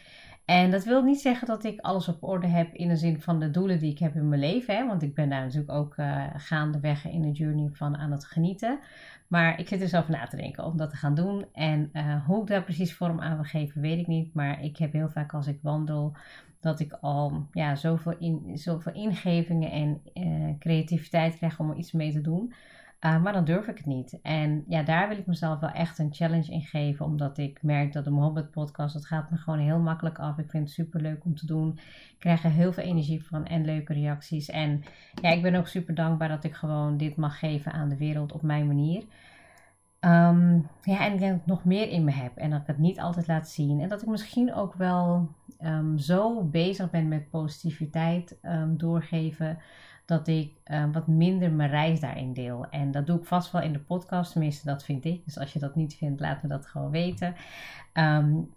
En 0.46 0.70
dat 0.70 0.84
wil 0.84 1.02
niet 1.02 1.20
zeggen 1.20 1.46
dat 1.46 1.64
ik 1.64 1.80
alles 1.80 2.08
op 2.08 2.22
orde 2.22 2.46
heb 2.46 2.74
in 2.74 2.88
de 2.88 2.96
zin 2.96 3.20
van 3.20 3.40
de 3.40 3.50
doelen 3.50 3.78
die 3.78 3.90
ik 3.90 3.98
heb 3.98 4.14
in 4.14 4.28
mijn 4.28 4.40
leven. 4.40 4.76
Hè? 4.76 4.86
Want 4.86 5.02
ik 5.02 5.14
ben 5.14 5.28
daar 5.28 5.42
natuurlijk 5.42 5.72
ook 5.72 5.96
uh, 5.96 6.24
gaandeweg 6.36 7.06
in 7.06 7.22
de 7.22 7.32
journey 7.32 7.68
van 7.72 7.96
aan 7.96 8.10
het 8.10 8.24
genieten. 8.24 8.78
Maar 9.28 9.60
ik 9.60 9.68
zit 9.68 9.80
er 9.80 9.88
zelf 9.88 10.08
na 10.08 10.26
te 10.26 10.36
denken 10.36 10.64
om 10.64 10.76
dat 10.76 10.90
te 10.90 10.96
gaan 10.96 11.14
doen. 11.14 11.46
En 11.52 11.90
uh, 11.92 12.26
hoe 12.26 12.40
ik 12.40 12.46
daar 12.46 12.62
precies 12.62 12.94
vorm 12.94 13.20
aan 13.20 13.34
wil 13.34 13.44
geven, 13.44 13.80
weet 13.80 13.98
ik 13.98 14.06
niet. 14.06 14.34
Maar 14.34 14.62
ik 14.62 14.76
heb 14.76 14.92
heel 14.92 15.08
vaak 15.08 15.34
als 15.34 15.46
ik 15.46 15.58
wandel, 15.62 16.16
dat 16.60 16.80
ik 16.80 16.92
al 17.00 17.46
ja, 17.52 17.74
zoveel, 17.74 18.16
in, 18.18 18.58
zoveel 18.58 18.92
ingevingen 18.92 19.70
en 19.70 20.00
uh, 20.14 20.58
creativiteit 20.58 21.36
krijg 21.36 21.60
om 21.60 21.70
er 21.70 21.76
iets 21.76 21.92
mee 21.92 22.12
te 22.12 22.20
doen. 22.20 22.52
Uh, 23.00 23.22
maar 23.22 23.32
dan 23.32 23.44
durf 23.44 23.66
ik 23.66 23.76
het 23.76 23.86
niet. 23.86 24.18
En 24.22 24.64
ja, 24.68 24.82
daar 24.82 25.08
wil 25.08 25.18
ik 25.18 25.26
mezelf 25.26 25.60
wel 25.60 25.70
echt 25.70 25.98
een 25.98 26.14
challenge 26.14 26.52
in 26.52 26.62
geven. 26.62 27.04
Omdat 27.04 27.38
ik 27.38 27.62
merk 27.62 27.92
dat 27.92 28.04
de 28.04 28.10
Mohammed 28.10 28.50
podcast, 28.50 28.94
dat 28.94 29.06
gaat 29.06 29.30
me 29.30 29.36
gewoon 29.36 29.58
heel 29.58 29.78
makkelijk 29.78 30.18
af. 30.18 30.38
Ik 30.38 30.50
vind 30.50 30.64
het 30.64 30.72
super 30.72 31.00
leuk 31.00 31.24
om 31.24 31.34
te 31.34 31.46
doen. 31.46 31.72
Ik 32.10 32.16
krijg 32.18 32.44
er 32.44 32.50
heel 32.50 32.72
veel 32.72 32.84
energie 32.84 33.26
van 33.26 33.46
en 33.46 33.64
leuke 33.64 33.92
reacties. 33.92 34.50
En 34.50 34.84
ja, 35.22 35.30
ik 35.30 35.42
ben 35.42 35.54
ook 35.54 35.68
super 35.68 35.94
dankbaar 35.94 36.28
dat 36.28 36.44
ik 36.44 36.54
gewoon 36.54 36.96
dit 36.96 37.16
mag 37.16 37.38
geven 37.38 37.72
aan 37.72 37.88
de 37.88 37.96
wereld 37.96 38.32
op 38.32 38.42
mijn 38.42 38.66
manier. 38.66 39.04
Um, 40.00 40.68
ja, 40.82 41.04
en 41.06 41.18
dat 41.18 41.30
ik 41.30 41.46
nog 41.46 41.64
meer 41.64 41.88
in 41.88 42.04
me 42.04 42.10
heb 42.10 42.36
en 42.36 42.50
dat 42.50 42.60
ik 42.60 42.66
het 42.66 42.78
niet 42.78 43.00
altijd 43.00 43.26
laat 43.26 43.48
zien. 43.48 43.80
En 43.80 43.88
dat 43.88 44.02
ik 44.02 44.08
misschien 44.08 44.54
ook 44.54 44.74
wel 44.74 45.28
um, 45.64 45.98
zo 45.98 46.44
bezig 46.44 46.90
ben 46.90 47.08
met 47.08 47.30
positiviteit 47.30 48.38
um, 48.42 48.76
doorgeven 48.76 49.58
dat 50.06 50.28
ik 50.28 50.60
uh, 50.64 50.92
wat 50.92 51.06
minder 51.06 51.52
mijn 51.52 51.70
reis 51.70 52.00
daarin 52.00 52.32
deel. 52.32 52.66
En 52.70 52.90
dat 52.90 53.06
doe 53.06 53.18
ik 53.18 53.25
vast 53.25 53.52
wel 53.52 53.62
in 53.62 53.72
de 53.72 53.78
podcast, 53.78 54.32
tenminste 54.32 54.66
dat 54.66 54.84
vind 54.84 55.04
ik. 55.04 55.25
Dus 55.25 55.38
als 55.38 55.52
je 55.52 55.58
dat 55.58 55.75
niet 55.75 55.94
vindt, 55.94 56.20
laat 56.20 56.42
me 56.42 56.48
dat 56.48 56.66
gewoon 56.66 56.90
weten. 56.90 57.34
Um, 57.94 58.52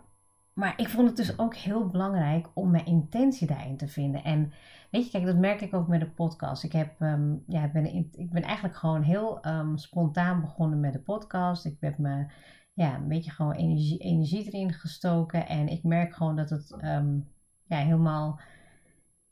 maar 0.53 0.73
ik 0.77 0.89
vond 0.89 1.07
het 1.07 1.17
dus 1.17 1.39
ook 1.39 1.55
heel 1.55 1.87
belangrijk 1.87 2.47
om 2.53 2.71
mijn 2.71 2.85
intentie 2.85 3.47
daarin 3.47 3.77
te 3.77 3.87
vinden. 3.87 4.23
En 4.23 4.51
weet 4.91 5.05
je, 5.05 5.11
kijk, 5.11 5.25
dat 5.25 5.37
merk 5.37 5.61
ik 5.61 5.73
ook 5.73 5.87
met 5.87 5.99
de 5.99 6.09
podcast. 6.09 6.63
Ik, 6.63 6.71
heb, 6.71 6.99
um, 6.99 7.43
ja, 7.47 7.67
ben, 7.67 7.85
ik 8.11 8.31
ben 8.31 8.43
eigenlijk 8.43 8.75
gewoon 8.75 9.01
heel 9.01 9.45
um, 9.47 9.77
spontaan 9.77 10.41
begonnen 10.41 10.79
met 10.79 10.93
de 10.93 11.01
podcast. 11.01 11.65
Ik 11.65 11.77
heb 11.79 11.97
me 11.97 12.25
ja, 12.73 12.95
een 12.95 13.07
beetje 13.07 13.31
gewoon 13.31 13.53
energie, 13.53 13.97
energie 13.97 14.45
erin 14.45 14.73
gestoken. 14.73 15.47
En 15.47 15.67
ik 15.67 15.83
merk 15.83 16.13
gewoon 16.15 16.35
dat 16.35 16.49
het 16.49 16.75
ja, 17.63 17.77
helemaal, 17.77 18.39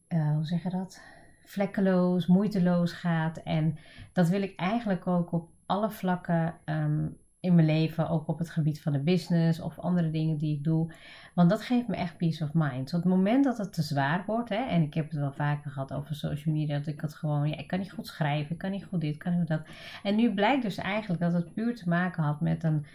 uh, 0.07 0.31
hoe 0.31 0.45
zeg 0.45 0.63
je 0.63 0.69
dat? 0.69 1.01
Vlekkeloos, 1.47 2.27
moeiteloos 2.27 2.91
gaat. 2.91 3.37
En 3.37 3.77
dat 4.13 4.29
wil 4.29 4.41
ik 4.41 4.55
eigenlijk 4.55 5.07
ook 5.07 5.31
op 5.31 5.49
alle 5.65 5.89
vlakken 5.89 6.53
um, 6.65 7.17
in 7.39 7.55
mijn 7.55 7.67
leven, 7.67 8.09
ook 8.09 8.27
op 8.27 8.37
het 8.37 8.49
gebied 8.49 8.81
van 8.81 8.91
de 8.91 8.99
business 8.99 9.59
of 9.59 9.79
andere 9.79 10.11
dingen 10.11 10.37
die 10.37 10.57
ik 10.57 10.63
doe. 10.63 10.93
Want 11.33 11.49
dat 11.49 11.61
geeft 11.61 11.87
me 11.87 11.95
echt 11.95 12.17
peace 12.17 12.43
of 12.43 12.53
mind. 12.53 12.93
Op 12.93 13.03
het 13.03 13.11
moment 13.11 13.43
dat 13.43 13.57
het 13.57 13.73
te 13.73 13.81
zwaar 13.81 14.23
wordt, 14.25 14.49
hè, 14.49 14.65
en 14.65 14.81
ik 14.81 14.93
heb 14.93 15.09
het 15.09 15.19
wel 15.19 15.33
vaker 15.33 15.71
gehad 15.71 15.93
over 15.93 16.15
social 16.15 16.55
media, 16.55 16.77
dat 16.77 16.87
ik 16.87 17.01
het 17.01 17.13
gewoon, 17.13 17.49
ja, 17.49 17.57
ik 17.57 17.67
kan 17.67 17.79
niet 17.79 17.91
goed 17.91 18.07
schrijven, 18.07 18.51
ik 18.51 18.57
kan 18.57 18.71
niet 18.71 18.85
goed 18.85 19.01
dit, 19.01 19.17
kan 19.17 19.31
niet 19.31 19.39
goed 19.39 19.49
dat. 19.49 19.67
En 20.03 20.15
nu 20.15 20.33
blijkt 20.33 20.63
dus 20.63 20.77
eigenlijk 20.77 21.21
dat 21.21 21.33
het 21.33 21.53
puur 21.53 21.75
te 21.75 21.89
maken 21.89 22.23
had 22.23 22.41
met 22.41 22.63
een 22.63 22.85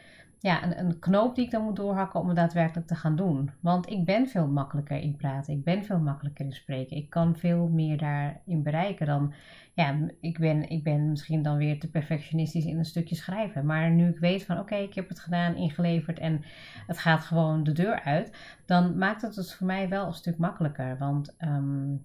ja, 0.42 0.64
een, 0.64 0.78
een, 0.78 0.98
knoop 0.98 1.34
die 1.34 1.44
ik 1.44 1.50
dan 1.50 1.62
moet 1.62 1.76
doorhakken 1.76 2.20
om 2.20 2.26
het 2.26 2.36
daadwerkelijk 2.36 2.86
te 2.86 2.94
gaan 2.94 3.16
doen. 3.16 3.50
Want 3.60 3.90
ik 3.90 4.04
ben 4.04 4.26
veel 4.28 4.46
makkelijker 4.46 4.96
in 4.96 5.16
praten. 5.16 5.54
Ik 5.54 5.64
ben 5.64 5.84
veel 5.84 5.98
makkelijker 5.98 6.44
in 6.44 6.52
spreken. 6.52 6.96
Ik 6.96 7.10
kan 7.10 7.36
veel 7.36 7.68
meer 7.68 7.98
daarin 7.98 8.62
bereiken 8.62 9.06
dan. 9.06 9.32
Ja, 9.74 9.96
ik 10.20 10.38
ben, 10.38 10.68
ik 10.68 10.82
ben 10.82 11.10
misschien 11.10 11.42
dan 11.42 11.56
weer 11.56 11.80
te 11.80 11.90
perfectionistisch 11.90 12.64
in 12.64 12.78
een 12.78 12.84
stukje 12.84 13.14
schrijven. 13.14 13.66
Maar 13.66 13.90
nu 13.90 14.08
ik 14.08 14.18
weet 14.18 14.44
van 14.44 14.58
oké, 14.58 14.74
ik 14.74 14.94
heb 14.94 15.08
het 15.08 15.20
gedaan, 15.20 15.56
ingeleverd 15.56 16.18
en 16.18 16.42
het 16.86 16.98
gaat 16.98 17.24
gewoon 17.24 17.64
de 17.64 17.72
deur 17.72 18.00
uit. 18.00 18.36
Dan 18.66 18.98
maakt 18.98 19.22
het 19.22 19.36
het 19.36 19.54
voor 19.54 19.66
mij 19.66 19.88
wel 19.88 20.06
een 20.06 20.12
stuk 20.12 20.38
makkelijker. 20.38 20.98
Want 20.98 21.36
um, 21.38 22.02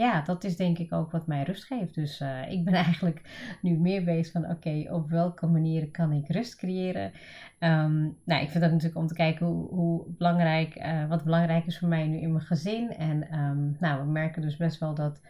ja, 0.00 0.20
dat 0.20 0.44
is 0.44 0.56
denk 0.56 0.78
ik 0.78 0.92
ook 0.92 1.10
wat 1.10 1.26
mij 1.26 1.42
rust 1.42 1.64
geeft. 1.64 1.94
Dus 1.94 2.20
uh, 2.20 2.50
ik 2.50 2.64
ben 2.64 2.74
eigenlijk 2.84 3.20
nu 3.62 3.78
meer 3.78 4.04
bezig 4.04 4.32
van 4.32 4.50
oké, 4.50 4.86
op 4.90 5.10
welke 5.10 5.46
manieren 5.46 5.90
kan 5.90 6.12
ik 6.12 6.28
rust 6.28 6.56
creëren. 6.56 7.12
Um, 7.58 8.16
nou, 8.24 8.42
ik 8.42 8.50
vind 8.50 8.62
dat 8.62 8.70
natuurlijk 8.70 9.00
om 9.00 9.06
te 9.06 9.14
kijken 9.14 9.46
hoe, 9.46 9.68
hoe 9.68 10.04
belangrijk, 10.06 10.76
uh, 10.76 11.08
wat 11.08 11.24
belangrijk 11.24 11.66
is 11.66 11.78
voor 11.78 11.88
mij 11.88 12.06
nu 12.06 12.18
in 12.18 12.32
mijn 12.32 12.44
gezin. 12.44 12.96
En 12.96 13.38
um, 13.38 13.76
nou, 13.78 14.00
we 14.04 14.10
merken 14.10 14.42
dus 14.42 14.56
best 14.56 14.78
wel 14.78 14.94
dat 14.94 15.20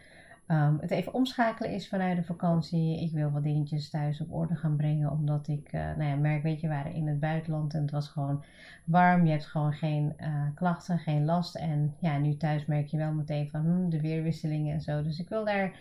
Um, 0.51 0.79
het 0.81 0.91
even 0.91 1.15
omschakelen 1.15 1.71
is 1.71 1.89
vanuit 1.89 2.17
de 2.17 2.23
vakantie. 2.23 3.01
Ik 3.01 3.13
wil 3.13 3.31
wat 3.31 3.43
dingetjes 3.43 3.91
thuis 3.91 4.21
op 4.21 4.33
orde 4.33 4.57
gaan 4.57 4.77
brengen. 4.77 5.11
Omdat 5.11 5.49
ik, 5.49 5.73
uh, 5.73 5.81
nou 5.81 6.11
ja, 6.11 6.17
merk, 6.17 6.43
weet 6.43 6.61
je, 6.61 6.69
we 6.69 6.75
waren 6.75 6.93
in 6.93 7.07
het 7.07 7.21
buitenland 7.21 7.75
en 7.75 7.83
het 7.83 7.91
was 7.91 8.09
gewoon 8.09 8.45
warm. 8.85 9.25
Je 9.25 9.31
hebt 9.31 9.47
gewoon 9.47 9.73
geen 9.73 10.15
uh, 10.21 10.43
klachten, 10.55 10.99
geen 10.99 11.25
last. 11.25 11.57
En 11.57 11.95
ja, 11.99 12.19
nu 12.19 12.37
thuis 12.37 12.67
merk 12.67 12.87
je 12.87 12.97
wel 12.97 13.13
meteen 13.13 13.51
van 13.51 13.61
hmm, 13.61 13.91
de 13.91 14.01
weerwisselingen 14.01 14.75
en 14.75 14.81
zo. 14.81 15.03
Dus 15.03 15.19
ik 15.19 15.29
wil 15.29 15.45
daar 15.45 15.73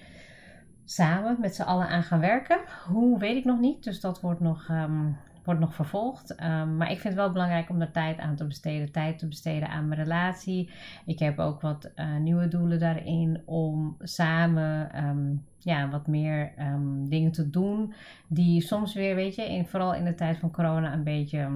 samen 0.85 1.37
met 1.39 1.55
z'n 1.55 1.61
allen 1.61 1.87
aan 1.87 2.03
gaan 2.03 2.19
werken. 2.19 2.59
Hoe 2.87 3.19
weet 3.19 3.37
ik 3.37 3.45
nog 3.45 3.59
niet. 3.59 3.83
Dus 3.83 4.01
dat 4.01 4.21
wordt 4.21 4.39
nog 4.39 4.67
um, 4.69 5.17
wordt 5.49 5.63
nog 5.63 5.75
vervolgd. 5.75 6.41
Um, 6.43 6.77
maar 6.77 6.91
ik 6.91 6.99
vind 6.99 7.13
het 7.13 7.23
wel 7.23 7.31
belangrijk 7.31 7.69
om 7.69 7.81
er 7.81 7.91
tijd 7.91 8.19
aan 8.19 8.35
te 8.35 8.45
besteden. 8.45 8.91
Tijd 8.91 9.19
te 9.19 9.27
besteden 9.27 9.69
aan 9.69 9.87
mijn 9.87 10.01
relatie. 10.01 10.69
Ik 11.05 11.19
heb 11.19 11.39
ook 11.39 11.61
wat 11.61 11.91
uh, 11.95 12.17
nieuwe 12.17 12.47
doelen 12.47 12.79
daarin 12.79 13.41
om 13.45 13.95
samen 13.99 15.03
um, 15.05 15.45
ja, 15.57 15.89
wat 15.89 16.07
meer 16.07 16.51
um, 16.59 17.09
dingen 17.09 17.31
te 17.31 17.49
doen. 17.49 17.93
Die 18.27 18.61
soms 18.61 18.93
weer, 18.93 19.15
weet 19.15 19.35
je, 19.35 19.49
in, 19.49 19.65
vooral 19.65 19.93
in 19.93 20.03
de 20.03 20.15
tijd 20.15 20.37
van 20.37 20.51
corona 20.51 20.93
een 20.93 21.03
beetje 21.03 21.49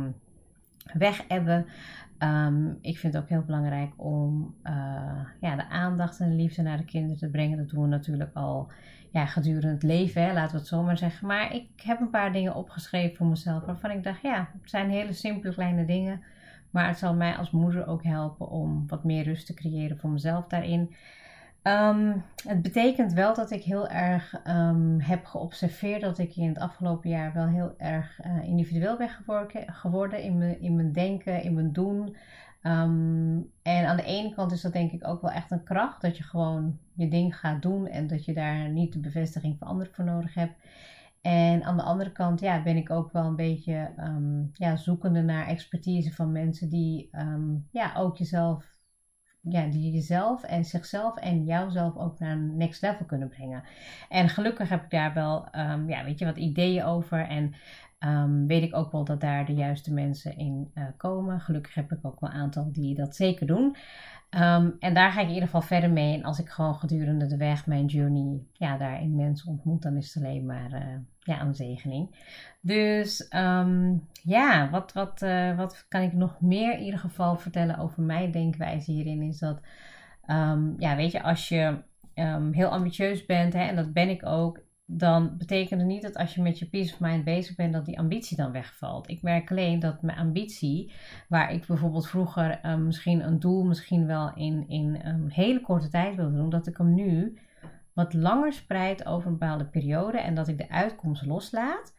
weg 0.94 1.24
hebben. 1.28 1.66
Um, 2.20 2.78
ik 2.82 2.98
vind 2.98 3.14
het 3.14 3.24
ook 3.24 3.30
heel 3.30 3.44
belangrijk 3.46 3.92
om 3.96 4.56
uh, 4.64 4.74
ja, 5.42 5.56
de 5.56 5.70
aandacht 5.70 6.20
en 6.20 6.30
de 6.30 6.36
liefde 6.36 6.62
naar 6.62 6.78
de 6.78 6.86
kinderen 6.86 7.18
te 7.18 7.30
brengen. 7.30 7.58
Dat 7.58 7.70
doen 7.70 7.82
we 7.82 7.88
natuurlijk 7.88 8.32
al 8.34 8.72
ja, 9.12 9.26
gedurende 9.26 9.68
het 9.68 9.84
leven, 9.84 10.24
hè, 10.24 10.34
laten 10.34 10.52
we 10.52 10.58
het 10.58 10.68
zo 10.68 10.84
maar 10.84 10.98
zeggen. 10.98 11.28
Maar 11.28 11.54
ik 11.54 11.68
heb 11.76 12.00
een 12.00 12.10
paar 12.10 12.34
dingen 12.34 12.56
opgeschreven 12.56 13.16
voor 13.16 13.28
mezelf 13.28 13.66
waarvan 13.66 13.92
ik 13.92 14.04
dacht, 14.04 14.22
ja, 14.22 14.50
het 14.62 14.70
zijn 14.70 14.90
hele 14.90 15.14
simpele 15.14 15.54
kleine 15.54 15.86
dingen. 15.86 16.24
Maar 16.70 16.88
het 16.88 16.98
zal 16.98 17.14
mij 17.14 17.36
als 17.36 17.52
moeder 17.52 17.88
ook 17.88 18.04
helpen 18.04 18.50
om 18.50 18.88
wat 18.88 19.04
meer 19.04 19.24
rust 19.24 19.46
te 19.46 19.54
creëren 19.54 19.98
voor 19.98 20.10
mezelf 20.10 20.48
daarin. 20.48 20.96
Um, 21.64 22.24
het 22.46 22.62
betekent 22.62 23.14
wel 23.14 23.34
dat 23.34 23.52
ik 23.52 23.64
heel 23.64 23.88
erg 23.88 24.42
um, 24.48 25.00
heb 25.00 25.26
geobserveerd 25.26 26.02
dat 26.02 26.18
ik 26.18 26.36
in 26.36 26.48
het 26.48 26.58
afgelopen 26.58 27.10
jaar 27.10 27.34
wel 27.34 27.48
heel 27.48 27.74
erg 27.78 28.20
uh, 28.26 28.44
individueel 28.44 28.98
ben 28.98 29.10
geworden 29.66 30.22
in 30.22 30.38
mijn, 30.38 30.62
in 30.62 30.76
mijn 30.76 30.92
denken, 30.92 31.44
in 31.44 31.54
mijn 31.54 31.72
doen. 31.72 32.16
Um, 32.64 33.52
en 33.62 33.86
aan 33.88 33.98
de 33.98 34.04
ene 34.04 34.34
kant 34.34 34.52
is 34.52 34.62
dat 34.62 34.74
denk 34.74 34.92
ik 34.92 35.08
ook 35.08 35.22
wel 35.22 35.32
echt 35.32 35.52
een 35.52 35.64
kracht, 35.64 36.02
dat 36.02 36.18
je 36.18 36.24
gewoon 36.24 36.80
je 36.94 37.08
ding 37.08 37.40
gaat 37.40 37.62
doen 37.62 37.88
en 37.88 38.08
dat 38.08 38.26
je 38.26 38.34
daar 38.34 38.70
niet 38.70 38.94
de 38.94 39.00
bevestiging 39.00 39.58
van 39.58 39.68
anderen 39.68 39.94
voor 39.94 40.06
nodig 40.06 40.34
hebt. 40.34 40.56
En 41.22 41.64
aan 41.64 41.78
de 41.78 41.84
andere 41.84 42.12
kant 42.12 42.40
ja, 42.40 42.64
ben 42.64 42.78
ik 42.78 42.90
ook 42.90 43.12
wel 43.12 43.26
een 43.26 43.36
beetje 43.36 43.92
ja, 44.54 44.76
zoekende 44.76 45.22
naar 45.22 45.48
expertise 45.48 46.14
van 46.14 46.32
mensen 46.32 46.70
die 46.70 47.10
ja, 47.72 47.94
ook 47.96 48.18
jezelf, 48.18 48.66
ja, 49.50 49.66
die 49.66 49.92
jezelf 49.92 50.44
en 50.44 50.66
zichzelf 50.66 51.18
en 51.18 51.44
jouzelf 51.44 51.98
ook 51.98 52.20
naar 52.20 52.32
een 52.32 52.58
next 52.58 52.82
level 52.82 53.06
kunnen 53.06 53.30
brengen. 53.30 53.64
En 54.10 54.30
gelukkig 54.30 54.70
heb 54.70 54.84
ik 54.84 54.90
daar 54.90 55.14
wel 55.14 55.48
ja, 55.88 56.04
weet 56.04 56.20
je, 56.20 56.26
wat 56.26 56.38
ideeën 56.38 56.84
over. 56.84 57.28
En 57.28 57.54
Um, 58.06 58.48
weet 58.48 58.64
ik 58.64 58.76
ook 58.76 58.92
wel 58.92 59.04
dat 59.04 59.22
daar 59.22 59.46
de 59.46 59.54
juiste 59.54 59.94
mensen 59.94 60.38
in 60.38 60.72
uh, 60.76 60.84
komen. 60.98 61.40
Gelukkig 61.40 61.74
heb 61.74 61.92
ik 61.92 62.06
ook 62.06 62.20
wel 62.20 62.30
een 62.30 62.36
aantal 62.36 62.72
die 62.72 62.96
dat 62.96 63.16
zeker 63.16 63.48
doen. 63.48 63.76
Um, 64.30 64.76
en 64.80 64.94
daar 64.94 65.12
ga 65.12 65.20
ik 65.20 65.28
in 65.28 65.34
ieder 65.34 65.50
geval 65.50 65.62
verder 65.62 65.92
mee. 65.92 66.14
En 66.14 66.24
als 66.24 66.40
ik 66.40 66.50
gewoon 66.50 66.76
gedurende 66.76 67.28
de 67.28 67.38
weg 67.38 67.68
mijn 67.68 67.86
journey 67.86 68.44
ja, 68.52 68.78
daarin 68.78 69.16
mensen 69.16 69.50
ontmoet, 69.50 69.82
dan 69.82 69.98
is 69.98 70.14
het 70.14 70.24
alleen 70.24 70.46
maar 70.46 70.72
uh, 70.72 70.80
ja, 71.24 71.42
een 71.42 71.56
zegening. 71.56 72.16
Dus 72.62 73.28
um, 73.36 74.08
ja, 74.24 74.70
wat, 74.70 74.94
wat, 74.94 75.22
uh, 75.22 75.58
wat 75.58 75.86
kan 75.90 76.02
ik 76.02 76.14
nog 76.14 76.42
meer 76.42 76.74
in 76.74 76.84
ieder 76.84 77.00
geval 77.00 77.38
vertellen 77.38 77.78
over 77.78 78.04
mijn 78.04 78.32
denkwijze 78.32 78.92
hierin? 78.92 79.22
Is 79.22 79.40
dat, 79.40 79.62
ja, 80.78 80.96
weet 80.96 81.12
je, 81.12 81.24
als 81.24 81.50
je 81.50 81.78
heel 82.52 82.70
ambitieus 82.70 83.26
bent, 83.26 83.54
hè, 83.54 83.60
en 83.60 83.76
dat 83.76 83.94
ben 83.94 84.10
ik 84.10 84.26
ook, 84.26 84.62
dan 84.86 85.38
betekent 85.38 85.80
het 85.80 85.90
niet 85.90 86.02
dat 86.02 86.16
als 86.16 86.36
je 86.36 86.42
met 86.42 86.60
je 86.60 86.70
peace 86.70 86.94
of 86.94 87.00
mind 87.00 87.24
bezig 87.24 87.56
bent, 87.56 87.74
dat 87.74 87.86
die 87.86 88.00
ambitie 88.00 88.38
dan 88.38 88.52
wegvalt. 88.52 89.10
Ik 89.10 89.22
merk 89.22 89.52
alleen 89.52 89.80
dat 89.80 90.02
mijn 90.02 90.18
ambitie, 90.18 90.92
waar 91.28 91.54
ik 91.54 91.66
bijvoorbeeld 91.66 92.08
vroeger 92.08 92.60
misschien 92.80 93.26
een 93.26 93.40
doel 93.40 93.64
misschien 93.64 94.06
wel 94.06 94.32
in, 94.36 94.68
in 94.68 95.00
hele 95.28 95.62
korte 95.62 95.90
tijd 95.90 96.16
wilde 96.16 96.36
doen, 96.36 96.50
dat 96.50 96.68
ik 96.68 96.78
hem 96.78 96.94
nu 96.94 97.38
wat 97.94 98.14
langer 98.14 98.54
spreid 98.54 99.06
over 99.06 99.28
een 99.28 99.38
bepaalde 99.38 99.66
periode 99.66 100.18
en 100.18 100.36
dat 100.36 100.48
ik 100.48 100.58
de 100.58 100.70
uitkomst 100.70 101.26
loslaat. 101.26 101.94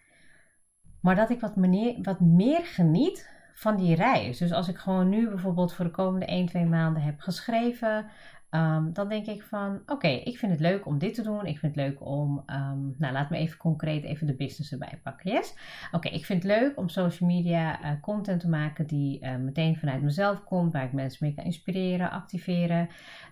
Maar 1.01 1.15
dat 1.15 1.31
ik 1.31 1.41
wat, 1.41 1.55
wat 2.03 2.21
meer 2.21 2.65
geniet 2.65 3.31
van 3.55 3.77
die 3.77 3.95
reis. 3.95 4.39
Dus 4.39 4.53
als 4.53 4.69
ik 4.69 4.77
gewoon 4.77 5.09
nu 5.09 5.29
bijvoorbeeld 5.29 5.73
voor 5.73 5.85
de 5.85 5.91
komende 5.91 6.27
1, 6.27 6.47
2 6.47 6.67
maanden 6.67 7.03
heb 7.03 7.21
geschreven, 7.21 8.07
Um, 8.55 8.93
dan 8.93 9.09
denk 9.09 9.27
ik 9.27 9.43
van, 9.43 9.81
oké, 9.87 10.09
ik 10.09 10.39
vind 10.39 10.53
het 10.53 10.61
leuk 10.61 10.87
om 10.87 10.99
dit 10.99 11.15
te 11.15 11.23
doen. 11.23 11.47
Ik 11.47 11.59
vind 11.59 11.75
het 11.75 11.85
leuk 11.87 12.07
om, 12.07 12.43
um, 12.47 12.95
nou 12.99 13.13
laat 13.13 13.31
me 13.31 13.37
even 13.37 13.59
concreet 13.59 14.05
even 14.05 14.27
de 14.27 14.35
business 14.35 14.73
erbij 14.73 14.99
pakken, 15.03 15.31
yes? 15.31 15.55
Oké, 15.93 16.09
ik 16.09 16.25
vind 16.25 16.43
het 16.43 16.53
leuk 16.53 16.79
om 16.79 16.89
social 16.89 17.29
media 17.29 17.85
uh, 17.85 18.01
content 18.01 18.41
te 18.41 18.49
maken 18.49 18.87
die 18.87 19.25
uh, 19.25 19.37
meteen 19.37 19.77
vanuit 19.77 20.03
mezelf 20.03 20.45
komt, 20.45 20.73
waar 20.73 20.85
ik 20.85 20.93
mensen 20.93 21.27
mee 21.27 21.35
kan 21.35 21.45
inspireren, 21.45 22.11
activeren. 22.11 22.89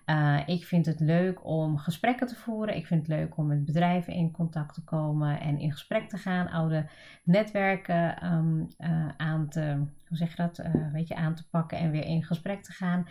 Uh, 0.07 0.41
ik 0.47 0.65
vind 0.65 0.87
het 0.87 1.01
leuk 1.01 1.45
om 1.47 1.79
gesprekken 1.79 2.27
te 2.27 2.37
voeren. 2.37 2.77
Ik 2.77 2.87
vind 2.87 3.07
het 3.07 3.17
leuk 3.19 3.37
om 3.37 3.47
met 3.47 3.65
bedrijven 3.65 4.13
in 4.13 4.31
contact 4.31 4.75
te 4.75 4.85
komen 4.85 5.41
en 5.41 5.59
in 5.59 5.73
gesprek 5.73 6.09
te 6.09 6.17
gaan, 6.17 6.51
oude 6.51 6.87
netwerken 7.25 8.33
um, 8.33 8.69
aan 9.17 9.49
te 9.49 9.83
hoe 10.13 10.27
zeg 10.27 10.35
dat, 10.35 10.59
uh, 10.59 10.93
weet 10.93 11.09
je, 11.09 11.15
aan 11.15 11.35
te 11.35 11.49
pakken 11.49 11.79
en 11.79 11.91
weer 11.91 12.05
in 12.05 12.23
gesprek 12.23 12.63
te 12.63 12.73
gaan. 12.73 13.07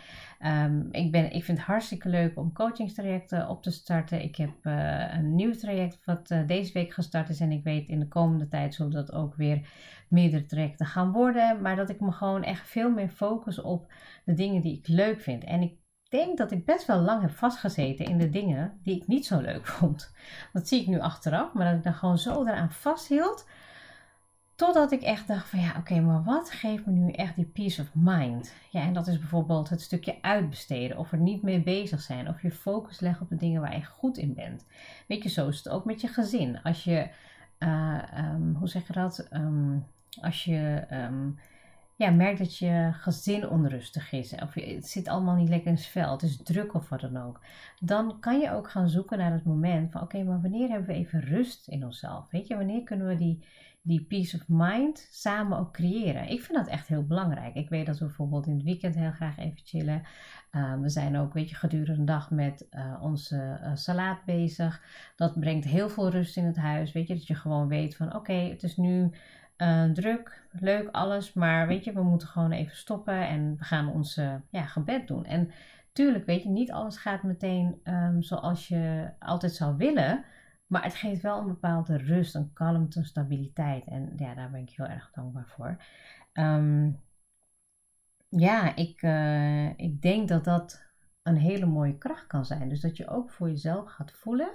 Um, 0.66 0.88
ik, 0.90 1.12
ben, 1.12 1.32
ik 1.32 1.44
vind 1.44 1.58
het 1.58 1.66
hartstikke 1.66 2.08
leuk 2.08 2.38
om 2.38 2.52
coachingstrajecten 2.52 3.48
op 3.48 3.62
te 3.62 3.70
starten. 3.70 4.22
Ik 4.22 4.36
heb 4.36 4.50
uh, 4.62 5.14
een 5.14 5.34
nieuw 5.34 5.52
traject 5.52 6.04
wat 6.04 6.30
uh, 6.30 6.46
deze 6.46 6.72
week 6.72 6.92
gestart 6.92 7.28
is 7.28 7.40
en 7.40 7.52
ik 7.52 7.64
weet 7.64 7.88
in 7.88 7.98
de 7.98 8.08
komende 8.08 8.48
tijd 8.48 8.74
zullen 8.74 8.92
dat 8.92 9.12
ook 9.12 9.34
weer 9.34 9.68
meerdere 10.08 10.46
trajecten 10.46 10.86
gaan 10.86 11.12
worden. 11.12 11.60
Maar 11.60 11.76
dat 11.76 11.90
ik 11.90 12.00
me 12.00 12.12
gewoon 12.12 12.42
echt 12.42 12.68
veel 12.68 12.90
meer 12.90 13.08
focus 13.08 13.60
op 13.60 13.92
de 14.24 14.34
dingen 14.34 14.62
die 14.62 14.78
ik 14.78 14.88
leuk 14.88 15.20
vind. 15.20 15.44
En 15.44 15.62
ik 15.62 15.74
denk 16.08 16.38
dat 16.38 16.50
ik 16.50 16.64
best 16.64 16.86
wel 16.86 17.00
lang 17.00 17.22
heb 17.22 17.30
vastgezeten 17.30 18.04
in 18.04 18.18
de 18.18 18.30
dingen 18.30 18.80
die 18.82 18.96
ik 18.96 19.06
niet 19.06 19.26
zo 19.26 19.40
leuk 19.40 19.66
vond. 19.76 20.14
Dat 20.52 20.68
zie 20.68 20.80
ik 20.80 20.86
nu 20.86 21.00
achteraf, 21.00 21.52
maar 21.52 21.66
dat 21.66 21.74
ik 21.74 21.82
dan 21.82 21.94
gewoon 21.94 22.18
zo 22.18 22.44
eraan 22.46 22.72
vasthield 22.72 23.48
Totdat 24.62 24.92
ik 24.92 25.02
echt 25.02 25.26
dacht 25.26 25.48
van 25.48 25.60
ja, 25.60 25.74
oké, 25.78 26.00
maar 26.00 26.22
wat 26.22 26.50
geeft 26.50 26.86
me 26.86 26.92
nu 26.92 27.10
echt 27.10 27.36
die 27.36 27.44
peace 27.44 27.82
of 27.82 27.88
mind? 27.94 28.54
Ja, 28.70 28.80
en 28.80 28.92
dat 28.92 29.06
is 29.06 29.18
bijvoorbeeld 29.18 29.68
het 29.68 29.80
stukje 29.80 30.18
uitbesteden 30.20 30.98
of 30.98 31.12
er 31.12 31.18
niet 31.18 31.42
mee 31.42 31.62
bezig 31.62 32.00
zijn 32.00 32.28
of 32.28 32.42
je 32.42 32.50
focus 32.50 33.00
leggen 33.00 33.22
op 33.22 33.28
de 33.28 33.36
dingen 33.36 33.60
waar 33.60 33.76
je 33.76 33.84
goed 33.84 34.18
in 34.18 34.34
bent. 34.34 34.66
Weet 35.08 35.22
je, 35.22 35.28
zo 35.28 35.48
is 35.48 35.56
het 35.56 35.68
ook 35.68 35.84
met 35.84 36.00
je 36.00 36.08
gezin. 36.08 36.62
Als 36.62 36.84
je, 36.84 37.08
uh, 37.58 38.02
um, 38.18 38.54
hoe 38.54 38.68
zeg 38.68 38.86
je 38.86 38.92
dat? 38.92 39.28
Um, 39.32 39.86
als 40.20 40.44
je 40.44 40.84
um, 40.90 41.38
ja, 41.96 42.10
merkt 42.10 42.38
dat 42.38 42.56
je 42.56 42.90
gezin 42.92 43.48
onrustig 43.48 44.12
is 44.12 44.34
of 44.34 44.54
je, 44.54 44.74
het 44.74 44.88
zit 44.88 45.08
allemaal 45.08 45.36
niet 45.36 45.48
lekker 45.48 45.68
in 45.68 45.74
het 45.74 45.86
vel, 45.86 46.12
het 46.12 46.22
is 46.22 46.42
druk 46.42 46.74
of 46.74 46.88
wat 46.88 47.00
dan 47.00 47.16
ook, 47.16 47.40
dan 47.80 48.16
kan 48.20 48.40
je 48.40 48.52
ook 48.52 48.70
gaan 48.70 48.88
zoeken 48.88 49.18
naar 49.18 49.32
het 49.32 49.44
moment 49.44 49.92
van 49.92 50.02
oké, 50.02 50.22
maar 50.22 50.40
wanneer 50.40 50.68
hebben 50.68 50.88
we 50.88 50.94
even 50.94 51.20
rust 51.20 51.68
in 51.68 51.84
onszelf? 51.84 52.30
Weet 52.30 52.46
je, 52.46 52.56
wanneer 52.56 52.82
kunnen 52.82 53.06
we 53.06 53.16
die 53.16 53.44
die 53.84 54.04
peace 54.04 54.36
of 54.36 54.42
mind 54.46 55.08
samen 55.10 55.58
ook 55.58 55.72
creëren. 55.72 56.28
Ik 56.28 56.42
vind 56.42 56.58
dat 56.58 56.68
echt 56.68 56.88
heel 56.88 57.06
belangrijk. 57.06 57.54
Ik 57.54 57.68
weet 57.68 57.86
dat 57.86 57.98
we 57.98 58.04
bijvoorbeeld 58.04 58.46
in 58.46 58.54
het 58.54 58.62
weekend 58.62 58.94
heel 58.94 59.10
graag 59.10 59.38
even 59.38 59.60
chillen. 59.64 60.02
Uh, 60.52 60.80
we 60.80 60.88
zijn 60.88 61.18
ook, 61.18 61.32
weet 61.32 61.48
je, 61.50 61.54
gedurende 61.54 61.98
de 61.98 62.04
dag 62.04 62.30
met 62.30 62.66
uh, 62.70 62.98
onze 63.00 63.58
uh, 63.62 63.70
salaat 63.74 64.24
bezig. 64.24 64.82
Dat 65.16 65.40
brengt 65.40 65.64
heel 65.64 65.88
veel 65.88 66.10
rust 66.10 66.36
in 66.36 66.44
het 66.44 66.56
huis. 66.56 66.92
Weet 66.92 67.08
je, 67.08 67.14
dat 67.14 67.26
je 67.26 67.34
gewoon 67.34 67.68
weet 67.68 67.96
van 67.96 68.14
oké, 68.14 68.32
het 68.32 68.62
is 68.62 68.76
nu 68.76 69.10
druk, 69.92 70.42
leuk 70.50 70.88
alles. 70.90 71.32
Maar 71.32 71.66
weet 71.66 71.84
je, 71.84 71.92
we 71.92 72.02
moeten 72.02 72.28
gewoon 72.28 72.52
even 72.52 72.76
stoppen 72.76 73.28
en 73.28 73.56
we 73.58 73.64
gaan 73.64 73.92
ons 73.92 74.14
ja, 74.50 74.64
gebed 74.64 75.06
doen. 75.08 75.24
En 75.24 75.50
tuurlijk, 75.92 76.26
weet 76.26 76.42
je, 76.42 76.48
niet 76.48 76.72
alles 76.72 76.96
gaat 76.96 77.22
meteen 77.22 77.80
um, 77.84 78.22
zoals 78.22 78.68
je 78.68 79.10
altijd 79.18 79.54
zou 79.54 79.76
willen. 79.76 80.24
Maar 80.72 80.84
het 80.84 80.94
geeft 80.94 81.22
wel 81.22 81.38
een 81.38 81.46
bepaalde 81.46 81.96
rust, 81.96 82.34
een 82.34 82.52
kalmte, 82.52 82.98
een 82.98 83.04
stabiliteit. 83.04 83.84
En 83.84 84.12
ja, 84.16 84.34
daar 84.34 84.50
ben 84.50 84.60
ik 84.60 84.70
heel 84.70 84.86
erg 84.86 85.10
dankbaar 85.14 85.46
voor. 85.46 85.84
Um, 86.32 87.00
ja, 88.28 88.76
ik, 88.76 89.02
uh, 89.02 89.78
ik 89.78 90.02
denk 90.02 90.28
dat 90.28 90.44
dat 90.44 90.82
een 91.22 91.36
hele 91.36 91.66
mooie 91.66 91.98
kracht 91.98 92.26
kan 92.26 92.44
zijn. 92.44 92.68
Dus 92.68 92.80
dat 92.80 92.96
je 92.96 93.08
ook 93.08 93.30
voor 93.30 93.48
jezelf 93.48 93.90
gaat 93.90 94.12
voelen 94.12 94.50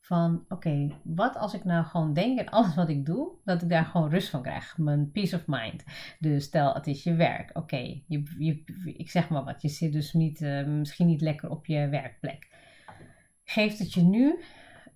van 0.00 0.44
oké, 0.48 0.92
wat 1.02 1.36
als 1.36 1.54
ik 1.54 1.64
nou 1.64 1.84
gewoon 1.84 2.12
denk 2.12 2.38
en 2.38 2.48
alles 2.48 2.74
wat 2.74 2.88
ik 2.88 3.06
doe, 3.06 3.30
dat 3.44 3.62
ik 3.62 3.68
daar 3.68 3.84
gewoon 3.84 4.10
rust 4.10 4.28
van 4.28 4.42
krijg. 4.42 4.78
Mijn 4.78 5.10
peace 5.10 5.36
of 5.36 5.42
mind. 5.46 5.84
Dus 6.18 6.44
stel 6.44 6.74
het 6.74 6.86
is 6.86 7.02
je 7.02 7.14
werk. 7.14 7.50
Oké, 7.56 8.02
je, 8.06 8.22
je, 8.38 8.62
ik 8.96 9.10
zeg 9.10 9.28
maar 9.28 9.44
wat, 9.44 9.62
je 9.62 9.68
zit 9.68 9.92
dus 9.92 10.12
niet, 10.12 10.40
uh, 10.40 10.66
misschien 10.66 11.06
niet 11.06 11.20
lekker 11.20 11.50
op 11.50 11.66
je 11.66 11.88
werkplek. 11.88 12.48
Geeft 13.44 13.78
het 13.78 13.92
je 13.92 14.02
nu 14.02 14.42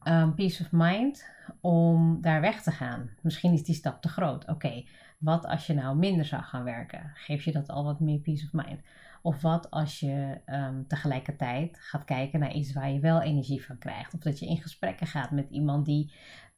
um, 0.05 0.35
peace 0.35 0.63
of 0.63 0.73
mind 0.73 1.33
om 1.61 2.21
daar 2.21 2.41
weg 2.41 2.63
te 2.63 2.71
gaan. 2.71 3.11
Misschien 3.23 3.53
is 3.53 3.65
die 3.65 3.75
stap 3.75 4.03
te 4.03 4.09
groot. 4.09 4.49
Oké, 4.49 4.85
wat 5.19 5.47
als 5.47 5.67
je 5.67 5.75
nou 5.75 5.97
minder 5.97 6.25
zou 6.25 6.43
gaan 6.43 6.65
werken? 6.65 7.11
Geef 7.15 7.45
je 7.45 7.53
dat 7.53 7.69
al 7.69 7.85
wat 7.85 8.01
meer 8.01 8.19
peace 8.19 8.45
of 8.45 8.53
mind? 8.53 8.81
Of 9.23 9.43
wat 9.43 9.71
als 9.71 10.01
je 10.01 10.41
um, 10.47 10.87
tegelijkertijd 10.87 11.79
gaat 11.81 12.05
kijken 12.05 12.41
naar 12.41 12.53
iets 12.53 12.73
waar 12.73 12.91
je 12.91 13.01
wel 13.01 13.23
energie 13.23 13.65
van 13.65 13.79
krijgt? 13.79 14.15
Of 14.15 14.21
dat 14.21 14.39
je 14.39 14.47
in 14.47 14.63
gesprekken 14.63 15.07
gaat 15.07 15.31
met 15.31 15.51
iemand 15.51 15.87
die, 15.87 16.13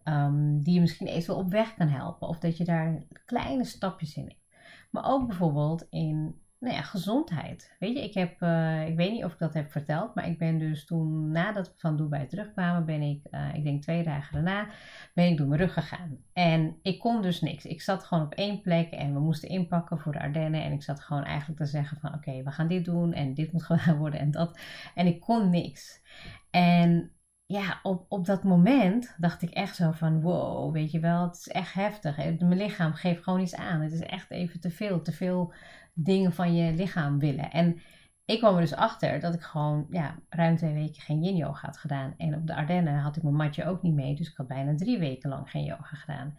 um, 0.04 0.62
die 0.62 0.74
je 0.74 0.80
misschien 0.80 1.06
even 1.06 1.36
op 1.36 1.50
weg 1.50 1.74
kan 1.74 1.88
helpen. 1.88 2.28
Of 2.28 2.38
dat 2.38 2.56
je 2.56 2.64
daar 2.64 3.02
kleine 3.24 3.64
stapjes 3.64 4.16
in 4.16 4.24
neemt. 4.24 4.44
Maar 4.90 5.04
ook 5.04 5.26
bijvoorbeeld 5.26 5.86
in 5.90 6.40
nou 6.60 6.74
ja, 6.74 6.82
gezondheid. 6.82 7.76
Weet 7.78 7.96
je, 7.96 8.02
ik 8.02 8.14
heb, 8.14 8.40
uh, 8.40 8.88
ik 8.88 8.96
weet 8.96 9.12
niet 9.12 9.24
of 9.24 9.32
ik 9.32 9.38
dat 9.38 9.54
heb 9.54 9.70
verteld, 9.70 10.14
maar 10.14 10.28
ik 10.28 10.38
ben 10.38 10.58
dus 10.58 10.86
toen, 10.86 11.30
nadat 11.30 11.68
we 11.68 11.74
van 11.76 11.96
Dubai 11.96 12.26
terugkwamen, 12.26 12.84
ben 12.84 13.02
ik, 13.02 13.26
uh, 13.30 13.54
ik 13.54 13.64
denk 13.64 13.82
twee 13.82 14.02
dagen 14.02 14.34
daarna, 14.34 14.68
ben 15.14 15.26
ik 15.26 15.36
door 15.36 15.46
mijn 15.46 15.60
rug 15.60 15.72
gegaan. 15.72 16.18
En 16.32 16.76
ik 16.82 16.98
kon 16.98 17.22
dus 17.22 17.40
niks. 17.40 17.64
Ik 17.64 17.82
zat 17.82 18.04
gewoon 18.04 18.24
op 18.24 18.34
één 18.34 18.60
plek 18.60 18.90
en 18.90 19.12
we 19.12 19.20
moesten 19.20 19.48
inpakken 19.48 19.98
voor 19.98 20.12
de 20.12 20.20
Ardennen. 20.20 20.62
En 20.62 20.72
ik 20.72 20.82
zat 20.82 21.00
gewoon 21.00 21.24
eigenlijk 21.24 21.60
te 21.60 21.66
zeggen 21.66 21.98
van, 22.00 22.14
oké, 22.14 22.42
we 22.42 22.50
gaan 22.50 22.68
dit 22.68 22.84
doen 22.84 23.12
en 23.12 23.34
dit 23.34 23.52
moet 23.52 23.64
gedaan 23.70 23.98
worden 23.98 24.20
en 24.20 24.30
dat. 24.30 24.58
En 24.94 25.06
ik 25.06 25.20
kon 25.20 25.50
niks. 25.50 26.02
En 26.50 27.10
ja, 27.46 27.80
op, 27.82 28.06
op 28.08 28.26
dat 28.26 28.44
moment 28.44 29.14
dacht 29.18 29.42
ik 29.42 29.50
echt 29.50 29.76
zo 29.76 29.90
van, 29.92 30.20
wow, 30.20 30.72
weet 30.72 30.90
je 30.90 31.00
wel, 31.00 31.22
het 31.22 31.36
is 31.36 31.48
echt 31.48 31.72
heftig. 31.72 32.16
Mijn 32.16 32.56
lichaam 32.56 32.92
geeft 32.92 33.22
gewoon 33.22 33.40
iets 33.40 33.54
aan. 33.54 33.80
Het 33.80 33.92
is 33.92 34.00
echt 34.00 34.30
even 34.30 34.60
te 34.60 34.70
veel, 34.70 35.02
te 35.02 35.12
veel 35.12 35.52
dingen 35.98 36.32
van 36.32 36.54
je 36.54 36.72
lichaam 36.72 37.18
willen. 37.18 37.50
En 37.50 37.80
ik 38.24 38.38
kwam 38.38 38.54
er 38.54 38.60
dus 38.60 38.74
achter 38.74 39.20
dat 39.20 39.34
ik 39.34 39.42
gewoon 39.42 39.86
ja, 39.90 40.18
ruim 40.28 40.56
twee 40.56 40.74
weken 40.74 41.02
geen 41.02 41.22
yin 41.22 41.36
yoga 41.36 41.66
had 41.66 41.78
gedaan. 41.78 42.14
En 42.16 42.34
op 42.34 42.46
de 42.46 42.54
Ardennen 42.54 42.98
had 42.98 43.16
ik 43.16 43.22
mijn 43.22 43.34
matje 43.34 43.64
ook 43.64 43.82
niet 43.82 43.94
mee. 43.94 44.14
Dus 44.14 44.30
ik 44.30 44.36
had 44.36 44.46
bijna 44.46 44.74
drie 44.74 44.98
weken 44.98 45.30
lang 45.30 45.50
geen 45.50 45.64
yoga 45.64 45.96
gedaan. 45.96 46.38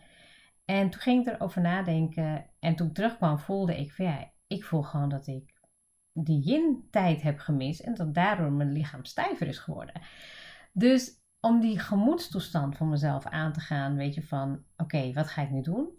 En 0.66 0.90
toen 0.90 1.02
ging 1.02 1.28
ik 1.28 1.34
erover 1.34 1.62
nadenken. 1.62 2.46
En 2.60 2.76
toen 2.76 2.88
ik 2.88 2.94
terugkwam 2.94 3.40
voelde 3.40 3.80
ik 3.80 3.94
van 3.94 4.06
ja, 4.06 4.32
ik 4.48 4.64
voel 4.64 4.82
gewoon 4.82 5.10
dat 5.10 5.28
ik 5.28 5.54
die 6.14 6.40
yin 6.40 6.88
tijd 6.92 7.22
heb 7.22 7.40
gemist. 7.40 7.80
En 7.80 7.96
dat 7.96 8.14
daardoor 8.14 8.52
mijn 8.52 8.72
lichaam 8.72 9.06
stijver 9.06 9.48
is 9.48 9.58
geworden. 9.58 10.02
Dus 10.74 11.12
om 11.40 11.60
die 11.60 11.80
gemoedstoestand 11.80 12.78
van 12.78 12.90
mezelf 12.90 13.26
aan 13.26 13.54
te 13.54 13.60
gaan, 13.60 13.96
weet 13.96 14.14
je 14.14 14.24
van 14.24 14.64
oké, 14.78 15.14
wat 15.14 15.28
ga 15.28 15.42
ik 15.42 15.50
nu 15.50 15.62
doen? 15.62 15.90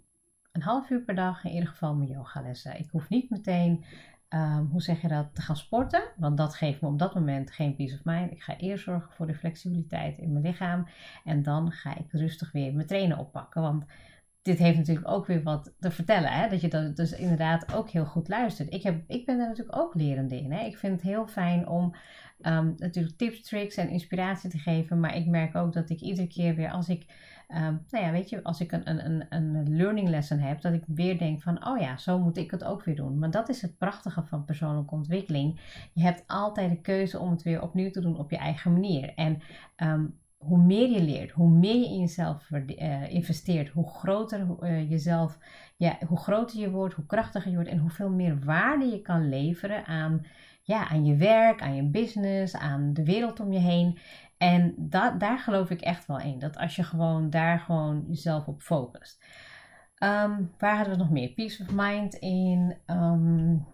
Een 0.59 0.65
half 0.65 0.91
uur 0.91 1.01
per 1.01 1.15
dag 1.15 1.45
in 1.45 1.53
ieder 1.53 1.69
geval 1.69 1.95
mijn 1.95 2.11
yogalessen. 2.11 2.79
Ik 2.79 2.89
hoef 2.91 3.09
niet 3.09 3.31
meteen, 3.31 3.85
um, 4.29 4.69
hoe 4.71 4.83
zeg 4.83 5.01
je 5.01 5.09
dat, 5.09 5.35
te 5.35 5.43
gaan 5.43 5.57
sporten. 5.57 6.03
Want 6.17 6.37
dat 6.37 6.55
geeft 6.55 6.81
me 6.81 6.89
op 6.89 6.99
dat 6.99 7.15
moment 7.15 7.51
geen 7.51 7.77
peace 7.77 7.95
of 7.95 8.05
mind. 8.05 8.31
Ik 8.31 8.43
ga 8.43 8.57
eerst 8.57 8.85
zorgen 8.85 9.13
voor 9.13 9.27
de 9.27 9.35
flexibiliteit 9.35 10.19
in 10.19 10.33
mijn 10.33 10.45
lichaam. 10.45 10.89
En 11.25 11.43
dan 11.43 11.73
ga 11.73 11.97
ik 11.97 12.13
rustig 12.13 12.53
weer 12.53 12.75
mijn 12.75 12.87
trainen 12.87 13.19
oppakken. 13.19 13.63
Want 13.63 13.85
dit 14.43 14.59
heeft 14.59 14.77
natuurlijk 14.77 15.09
ook 15.09 15.27
weer 15.27 15.43
wat 15.43 15.75
te 15.79 15.91
vertellen. 15.91 16.33
Hè? 16.33 16.49
Dat 16.49 16.61
je 16.61 16.69
dat 16.69 16.97
dus 16.97 17.13
inderdaad 17.13 17.75
ook 17.75 17.91
heel 17.91 18.07
goed 18.07 18.29
luistert. 18.29 18.73
Ik, 18.73 18.83
heb, 18.83 19.03
ik 19.07 19.27
ben 19.27 19.39
daar 19.39 19.49
natuurlijk 19.49 19.79
ook 19.79 19.95
lerende 19.95 20.37
in. 20.37 20.53
Hè? 20.53 20.65
Ik 20.65 20.79
vind 20.79 20.93
het 20.93 21.03
heel 21.03 21.27
fijn 21.27 21.69
om 21.69 21.95
um, 22.41 22.75
natuurlijk 22.77 23.17
tips, 23.17 23.43
tricks 23.43 23.77
en 23.77 23.89
inspiratie 23.89 24.51
te 24.51 24.59
geven. 24.59 25.01
Maar 25.01 25.17
ik 25.17 25.27
merk 25.27 25.55
ook 25.55 25.73
dat 25.73 25.91
ik 25.91 26.01
iedere 26.01 26.27
keer 26.27 26.55
weer 26.55 26.71
als 26.71 26.89
ik 26.89 27.07
Um, 27.55 27.85
nou 27.91 28.05
ja, 28.05 28.11
weet 28.11 28.29
je, 28.29 28.43
als 28.43 28.61
ik 28.61 28.73
een, 28.73 29.05
een, 29.05 29.27
een 29.29 29.77
learning 29.77 30.09
lesson 30.09 30.39
heb, 30.39 30.61
dat 30.61 30.73
ik 30.73 30.85
weer 30.87 31.19
denk 31.19 31.43
van, 31.43 31.67
oh 31.67 31.81
ja, 31.81 31.97
zo 31.97 32.19
moet 32.19 32.37
ik 32.37 32.51
het 32.51 32.65
ook 32.65 32.85
weer 32.85 32.97
doen. 32.97 33.19
Maar 33.19 33.31
dat 33.31 33.49
is 33.49 33.63
het 33.63 33.79
prachtige 33.79 34.23
van 34.23 34.45
persoonlijke 34.45 34.95
ontwikkeling. 34.95 35.61
Je 35.93 36.03
hebt 36.03 36.25
altijd 36.27 36.71
de 36.71 36.81
keuze 36.81 37.19
om 37.19 37.31
het 37.31 37.43
weer 37.43 37.63
opnieuw 37.63 37.91
te 37.91 38.01
doen 38.01 38.19
op 38.19 38.31
je 38.31 38.37
eigen 38.37 38.73
manier. 38.73 39.15
En 39.15 39.43
um, 39.77 40.19
hoe 40.39 40.59
meer 40.59 40.91
je 40.91 41.03
leert, 41.03 41.31
hoe 41.31 41.51
meer 41.51 41.77
je 41.77 41.89
in 41.89 42.01
jezelf 42.01 42.51
uh, 42.51 43.13
investeert, 43.13 43.69
hoe 43.69 43.89
groter 43.89 44.47
uh, 44.63 44.91
jezelf, 44.91 45.39
ja, 45.77 45.99
hoe 46.07 46.19
groter 46.19 46.61
je 46.61 46.71
wordt, 46.71 46.95
hoe 46.95 47.07
krachtiger 47.07 47.51
je 47.51 47.57
wordt 47.57 47.71
en 47.71 47.79
hoeveel 47.79 48.11
meer 48.11 48.39
waarde 48.45 48.85
je 48.85 49.03
kan 49.03 49.29
leveren 49.29 49.87
aan, 49.87 50.27
ja, 50.63 50.89
aan 50.89 51.05
je 51.05 51.17
werk, 51.17 51.63
aan 51.63 51.77
je 51.77 51.85
business, 51.85 52.57
aan 52.57 52.93
de 52.93 53.05
wereld 53.05 53.41
om 53.41 53.53
je 53.53 53.59
heen. 53.59 53.99
En 54.39 54.75
dat, 54.77 55.21
daar 55.21 55.39
geloof 55.39 55.71
ik 55.71 55.81
echt 55.81 56.07
wel 56.07 56.21
in. 56.21 56.39
Dat 56.39 56.57
als 56.57 56.77
je 56.77 56.83
gewoon 56.83 57.31
daar 57.31 57.61
gewoon 57.61 58.05
jezelf 58.09 58.47
op 58.47 58.63
focust. 58.63 59.25
Um, 60.03 60.51
waar 60.59 60.77
hadden 60.77 60.93
we 60.93 60.99
nog 60.99 61.11
meer? 61.11 61.33
Peace 61.33 61.63
of 61.63 61.73
mind 61.73 62.15
in. 62.15 62.77
Um, 62.87 63.67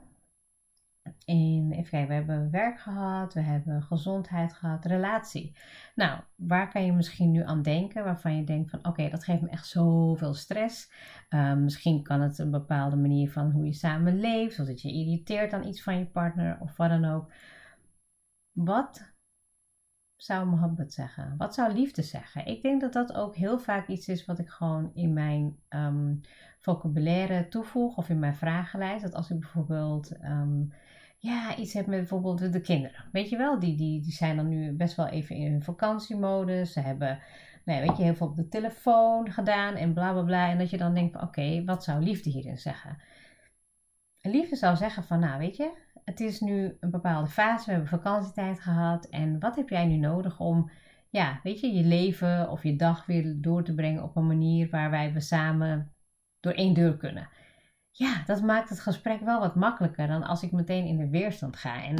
in, 1.25 1.73
even 1.73 1.91
kijken, 1.91 2.09
we 2.09 2.15
hebben 2.15 2.51
werk 2.51 2.81
gehad, 2.81 3.35
we 3.35 3.41
hebben 3.41 3.83
gezondheid 3.83 4.53
gehad, 4.53 4.85
relatie. 4.85 5.57
Nou, 5.95 6.21
waar 6.37 6.71
kan 6.71 6.85
je 6.87 6.93
misschien 6.93 7.31
nu 7.31 7.43
aan 7.45 7.63
denken 7.63 8.05
waarvan 8.05 8.37
je 8.37 8.45
denkt 8.45 8.71
van 8.71 8.87
oké, 8.87 9.09
dat 9.09 9.25
geeft 9.25 9.43
me 9.43 9.49
echt 9.49 9.67
zoveel 9.67 10.35
stress. 10.35 10.93
Uh, 11.31 11.55
misschien 11.55 12.03
kan 12.03 12.21
het 12.21 12.39
een 12.39 12.51
bepaalde 12.51 12.97
manier 12.97 13.31
van 13.31 13.51
hoe 13.51 13.65
je 13.65 13.73
samen 13.73 14.21
leeft, 14.21 14.61
of 14.61 14.67
dat 14.67 14.83
je 14.83 14.93
irriteert 14.93 15.53
aan 15.53 15.67
iets 15.67 15.83
van 15.83 15.99
je 15.99 16.07
partner 16.07 16.57
of 16.61 16.77
wat 16.77 16.89
dan 16.89 17.05
ook. 17.05 17.33
Wat 18.53 19.14
zou 20.17 20.47
Mohammed 20.47 20.93
zeggen? 20.93 21.35
Wat 21.37 21.55
zou 21.55 21.73
liefde 21.73 22.03
zeggen? 22.03 22.47
Ik 22.47 22.63
denk 22.63 22.81
dat 22.81 22.93
dat 22.93 23.15
ook 23.15 23.37
heel 23.37 23.59
vaak 23.59 23.89
iets 23.89 24.09
is 24.09 24.25
wat 24.25 24.39
ik 24.39 24.49
gewoon 24.49 24.91
in 24.95 25.13
mijn 25.13 25.57
um, 25.69 26.21
vocabulaire 26.59 27.49
toevoeg 27.49 27.97
of 27.97 28.09
in 28.09 28.19
mijn 28.19 28.35
vragenlijst. 28.35 29.03
Dat 29.03 29.15
als 29.15 29.31
ik 29.31 29.41
bijvoorbeeld 29.41 30.13
um, 30.23 30.73
ja, 31.19 31.57
iets 31.57 31.73
heb 31.73 31.87
met 31.87 31.99
bijvoorbeeld 31.99 32.53
de 32.53 32.61
kinderen. 32.61 33.05
Weet 33.13 33.29
je 33.29 33.37
wel, 33.37 33.59
die, 33.59 33.77
die, 33.77 34.03
die 34.03 34.13
zijn 34.13 34.37
dan 34.37 34.49
nu 34.49 34.73
best 34.73 34.97
wel 34.97 35.07
even 35.07 35.37
in 35.37 35.51
hun 35.51 35.63
vakantiemodus. 35.63 36.73
Ze 36.73 36.81
hebben, 36.81 37.19
nou 37.65 37.81
ja, 37.81 37.87
weet 37.87 37.97
je, 37.97 38.03
heel 38.03 38.15
veel 38.15 38.27
op 38.27 38.37
de 38.37 38.49
telefoon 38.49 39.33
gedaan 39.33 39.75
en 39.75 39.93
bla 39.93 40.13
bla 40.13 40.23
bla. 40.23 40.49
En 40.49 40.59
dat 40.59 40.71
je 40.71 40.77
dan 40.77 40.95
denkt 40.95 41.23
oké, 41.23 41.65
wat 41.65 41.85
zou 41.85 42.03
liefde 42.03 42.31
hierin 42.31 42.59
zeggen? 42.59 42.99
Liefde 44.31 44.57
zou 44.57 44.77
zeggen 44.77 45.05
van, 45.05 45.21
nou 45.21 45.39
weet 45.39 45.57
je, 45.57 45.71
het 46.05 46.21
is 46.21 46.41
nu 46.41 46.77
een 46.81 46.91
bepaalde 46.91 47.29
fase. 47.29 47.65
We 47.65 47.71
hebben 47.71 47.89
vakantietijd 47.89 48.61
gehad. 48.61 49.05
En 49.09 49.41
wat 49.41 49.57
heb 49.57 49.69
jij 49.69 49.87
nu 49.87 49.97
nodig 49.97 50.41
om, 50.41 50.71
ja, 51.11 51.41
weet 51.43 51.61
je, 51.61 51.73
je 51.73 51.85
leven 51.85 52.51
of 52.51 52.63
je 52.63 52.77
dag 52.77 53.07
weer 53.07 53.35
door 53.37 53.65
te 53.65 53.75
brengen 53.75 54.03
op 54.03 54.17
een 54.17 54.27
manier 54.27 54.71
waar 54.71 54.91
wij 54.91 55.13
we 55.13 55.21
samen 55.21 55.93
door 56.41 56.53
één 56.53 56.75
deur 56.75 56.97
kunnen? 56.97 57.29
Ja, 57.91 58.23
dat 58.27 58.43
maakt 58.43 58.69
het 58.69 58.81
gesprek 58.81 59.21
wel 59.21 59.41
wat 59.41 59.55
makkelijker 59.55 60.07
dan 60.07 60.23
als 60.23 60.43
ik 60.43 60.53
meteen 60.53 60.87
in 60.87 60.97
de 60.97 61.09
weerstand 61.09 61.57
ga. 61.57 61.83
En 61.83 61.97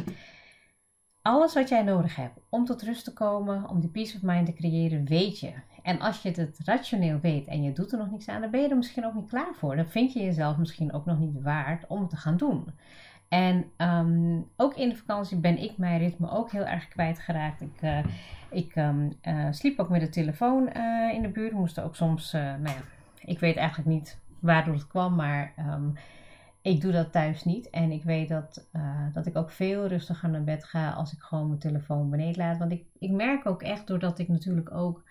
alles 1.21 1.53
wat 1.53 1.69
jij 1.69 1.83
nodig 1.83 2.15
hebt 2.15 2.39
om 2.49 2.65
tot 2.65 2.81
rust 2.81 3.03
te 3.03 3.13
komen, 3.13 3.69
om 3.69 3.79
die 3.79 3.89
peace 3.89 4.15
of 4.15 4.21
mind 4.21 4.45
te 4.45 4.53
creëren, 4.53 5.05
weet 5.05 5.39
je. 5.39 5.53
En 5.85 5.99
als 5.99 6.21
je 6.21 6.29
het 6.29 6.59
rationeel 6.63 7.19
weet 7.19 7.47
en 7.47 7.63
je 7.63 7.73
doet 7.73 7.91
er 7.91 7.97
nog 7.97 8.11
niks 8.11 8.27
aan, 8.27 8.41
dan 8.41 8.51
ben 8.51 8.61
je 8.61 8.69
er 8.69 8.75
misschien 8.75 9.05
ook 9.05 9.13
niet 9.13 9.29
klaar 9.29 9.53
voor. 9.53 9.75
Dan 9.75 9.85
vind 9.85 10.13
je 10.13 10.23
jezelf 10.23 10.57
misschien 10.57 10.93
ook 10.93 11.05
nog 11.05 11.19
niet 11.19 11.41
waard 11.41 11.87
om 11.87 12.01
het 12.01 12.09
te 12.09 12.15
gaan 12.15 12.37
doen. 12.37 12.65
En 13.27 13.65
um, 13.77 14.47
ook 14.55 14.75
in 14.75 14.89
de 14.89 14.95
vakantie 14.95 15.37
ben 15.37 15.57
ik 15.57 15.77
mijn 15.77 15.99
ritme 15.99 16.29
ook 16.29 16.51
heel 16.51 16.65
erg 16.65 16.87
kwijtgeraakt. 16.87 17.61
Ik, 17.61 17.81
uh, 17.81 17.99
ik 18.49 18.75
um, 18.75 19.13
uh, 19.23 19.47
sliep 19.51 19.79
ook 19.79 19.89
met 19.89 20.01
de 20.01 20.09
telefoon 20.09 20.69
uh, 20.77 21.13
in 21.13 21.21
de 21.21 21.27
buurt. 21.27 21.51
We 21.51 21.57
moesten 21.57 21.83
ook 21.83 21.95
soms, 21.95 22.31
nou 22.31 22.63
ja, 22.63 22.81
ik 23.19 23.39
weet 23.39 23.55
eigenlijk 23.55 23.89
niet 23.89 24.19
waardoor 24.39 24.73
het 24.73 24.87
kwam, 24.87 25.15
maar 25.15 25.53
um, 25.59 25.93
ik 26.61 26.81
doe 26.81 26.91
dat 26.91 27.11
thuis 27.11 27.43
niet. 27.43 27.69
En 27.69 27.91
ik 27.91 28.03
weet 28.03 28.29
dat, 28.29 28.67
dat 29.13 29.25
ik 29.25 29.35
ook 29.35 29.51
veel 29.51 29.87
rustiger 29.87 30.29
naar 30.29 30.43
bed 30.43 30.63
ga 30.63 30.89
als 30.89 31.13
ik 31.13 31.19
gewoon 31.19 31.47
mijn 31.47 31.59
telefoon 31.59 32.09
beneden 32.09 32.45
laat. 32.45 32.57
Want 32.57 32.71
ik, 32.71 32.83
ik 32.99 33.11
merk 33.11 33.45
ook 33.45 33.61
echt, 33.61 33.87
doordat 33.87 34.19
ik 34.19 34.27
natuurlijk 34.27 34.71
ook 34.71 35.03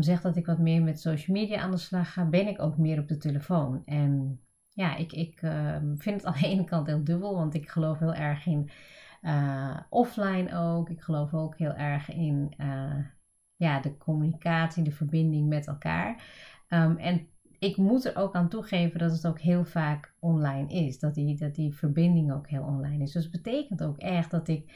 zeg 0.00 0.20
dat 0.20 0.36
ik 0.36 0.46
wat 0.46 0.58
meer 0.58 0.82
met 0.82 1.00
social 1.00 1.36
media 1.36 1.60
aan 1.60 1.70
de 1.70 1.76
slag 1.76 2.12
ga, 2.12 2.24
ben 2.24 2.46
ik 2.46 2.62
ook 2.62 2.76
meer 2.76 2.98
op 2.98 3.08
de 3.08 3.16
telefoon. 3.16 3.82
En 3.84 4.40
ja, 4.68 4.96
ik, 4.96 5.12
ik 5.12 5.42
uh, 5.42 5.76
vind 5.96 6.16
het 6.16 6.24
aan 6.24 6.40
de 6.40 6.46
ene 6.52 6.64
kant 6.64 6.86
heel 6.86 7.04
dubbel, 7.04 7.34
want 7.34 7.54
ik 7.54 7.68
geloof 7.68 7.98
heel 7.98 8.14
erg 8.14 8.46
in 8.46 8.70
uh, 9.22 9.76
offline 9.88 10.58
ook. 10.58 10.90
Ik 10.90 11.00
geloof 11.00 11.34
ook 11.34 11.58
heel 11.58 11.74
erg 11.74 12.10
in 12.10 12.54
uh, 12.58 13.04
ja, 13.56 13.80
de 13.80 13.96
communicatie, 13.96 14.84
de 14.84 14.90
verbinding 14.90 15.48
met 15.48 15.66
elkaar. 15.66 16.22
Um, 16.68 16.96
en 16.96 17.28
ik 17.58 17.76
moet 17.76 18.04
er 18.04 18.16
ook 18.16 18.34
aan 18.34 18.48
toegeven 18.48 18.98
dat 18.98 19.12
het 19.12 19.26
ook 19.26 19.40
heel 19.40 19.64
vaak 19.64 20.14
online 20.20 20.68
is. 20.68 20.98
Dat 20.98 21.14
die, 21.14 21.36
dat 21.36 21.54
die 21.54 21.74
verbinding 21.74 22.32
ook 22.32 22.48
heel 22.48 22.62
online 22.62 23.02
is. 23.02 23.12
Dus 23.12 23.22
dat 23.22 23.42
betekent 23.42 23.82
ook 23.82 23.98
echt 23.98 24.30
dat 24.30 24.48
ik 24.48 24.72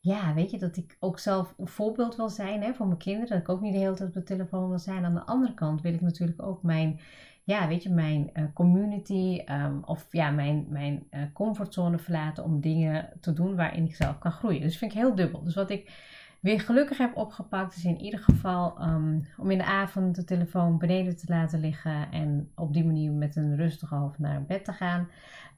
ja, 0.00 0.34
weet 0.34 0.50
je, 0.50 0.58
dat 0.58 0.76
ik 0.76 0.96
ook 1.00 1.18
zelf 1.18 1.54
een 1.58 1.68
voorbeeld 1.68 2.16
wil 2.16 2.28
zijn 2.28 2.62
hè, 2.62 2.74
voor 2.74 2.86
mijn 2.86 2.98
kinderen. 2.98 3.28
Dat 3.28 3.38
ik 3.38 3.48
ook 3.48 3.60
niet 3.60 3.72
de 3.72 3.78
hele 3.78 3.94
tijd 3.94 4.08
op 4.08 4.14
de 4.14 4.22
telefoon 4.22 4.68
wil 4.68 4.78
zijn. 4.78 5.04
Aan 5.04 5.14
de 5.14 5.26
andere 5.26 5.54
kant 5.54 5.80
wil 5.80 5.94
ik 5.94 6.00
natuurlijk 6.00 6.42
ook 6.42 6.62
mijn 6.62 7.00
ja, 7.44 7.68
weet 7.68 7.82
je, 7.82 7.90
mijn 7.90 8.30
uh, 8.34 8.44
community 8.54 9.42
um, 9.50 9.82
of 9.84 10.06
ja, 10.10 10.30
mijn, 10.30 10.66
mijn 10.68 11.06
uh, 11.10 11.20
comfortzone 11.32 11.98
verlaten 11.98 12.44
om 12.44 12.60
dingen 12.60 13.08
te 13.20 13.32
doen 13.32 13.56
waarin 13.56 13.84
ik 13.84 13.94
zelf 13.94 14.18
kan 14.18 14.32
groeien. 14.32 14.60
Dus 14.60 14.78
vind 14.78 14.92
ik 14.92 14.98
heel 14.98 15.14
dubbel. 15.14 15.42
Dus 15.42 15.54
wat 15.54 15.70
ik 15.70 15.90
weer 16.40 16.60
gelukkig 16.60 16.98
heb 16.98 17.16
opgepakt 17.16 17.76
is 17.76 17.84
in 17.84 18.00
ieder 18.00 18.20
geval 18.20 18.82
um, 18.82 19.28
om 19.36 19.50
in 19.50 19.58
de 19.58 19.64
avond 19.64 20.14
de 20.14 20.24
telefoon 20.24 20.78
beneden 20.78 21.16
te 21.16 21.26
laten 21.28 21.60
liggen 21.60 22.10
en 22.10 22.52
op 22.54 22.72
die 22.72 22.84
manier 22.84 23.12
met 23.12 23.36
een 23.36 23.56
rustige 23.56 23.94
hoofd 23.94 24.18
naar 24.18 24.44
bed 24.44 24.64
te 24.64 24.72
gaan. 24.72 25.08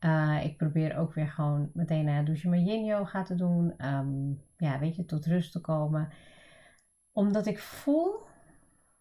Uh, 0.01 0.45
ik 0.45 0.57
probeer 0.57 0.97
ook 0.97 1.15
weer 1.15 1.29
gewoon 1.29 1.71
meteen 1.75 2.05
na 2.05 2.17
het 2.17 2.27
douchen 2.27 2.51
mijn 2.51 2.65
yin 2.65 2.85
yoga 2.85 3.23
te 3.23 3.35
doen. 3.35 3.87
Um, 3.87 4.41
ja, 4.57 4.79
weet 4.79 4.97
je, 4.97 5.05
tot 5.05 5.27
rust 5.27 5.53
te 5.53 5.61
komen. 5.61 6.09
Omdat 7.13 7.47
ik 7.47 7.59
voel 7.59 8.31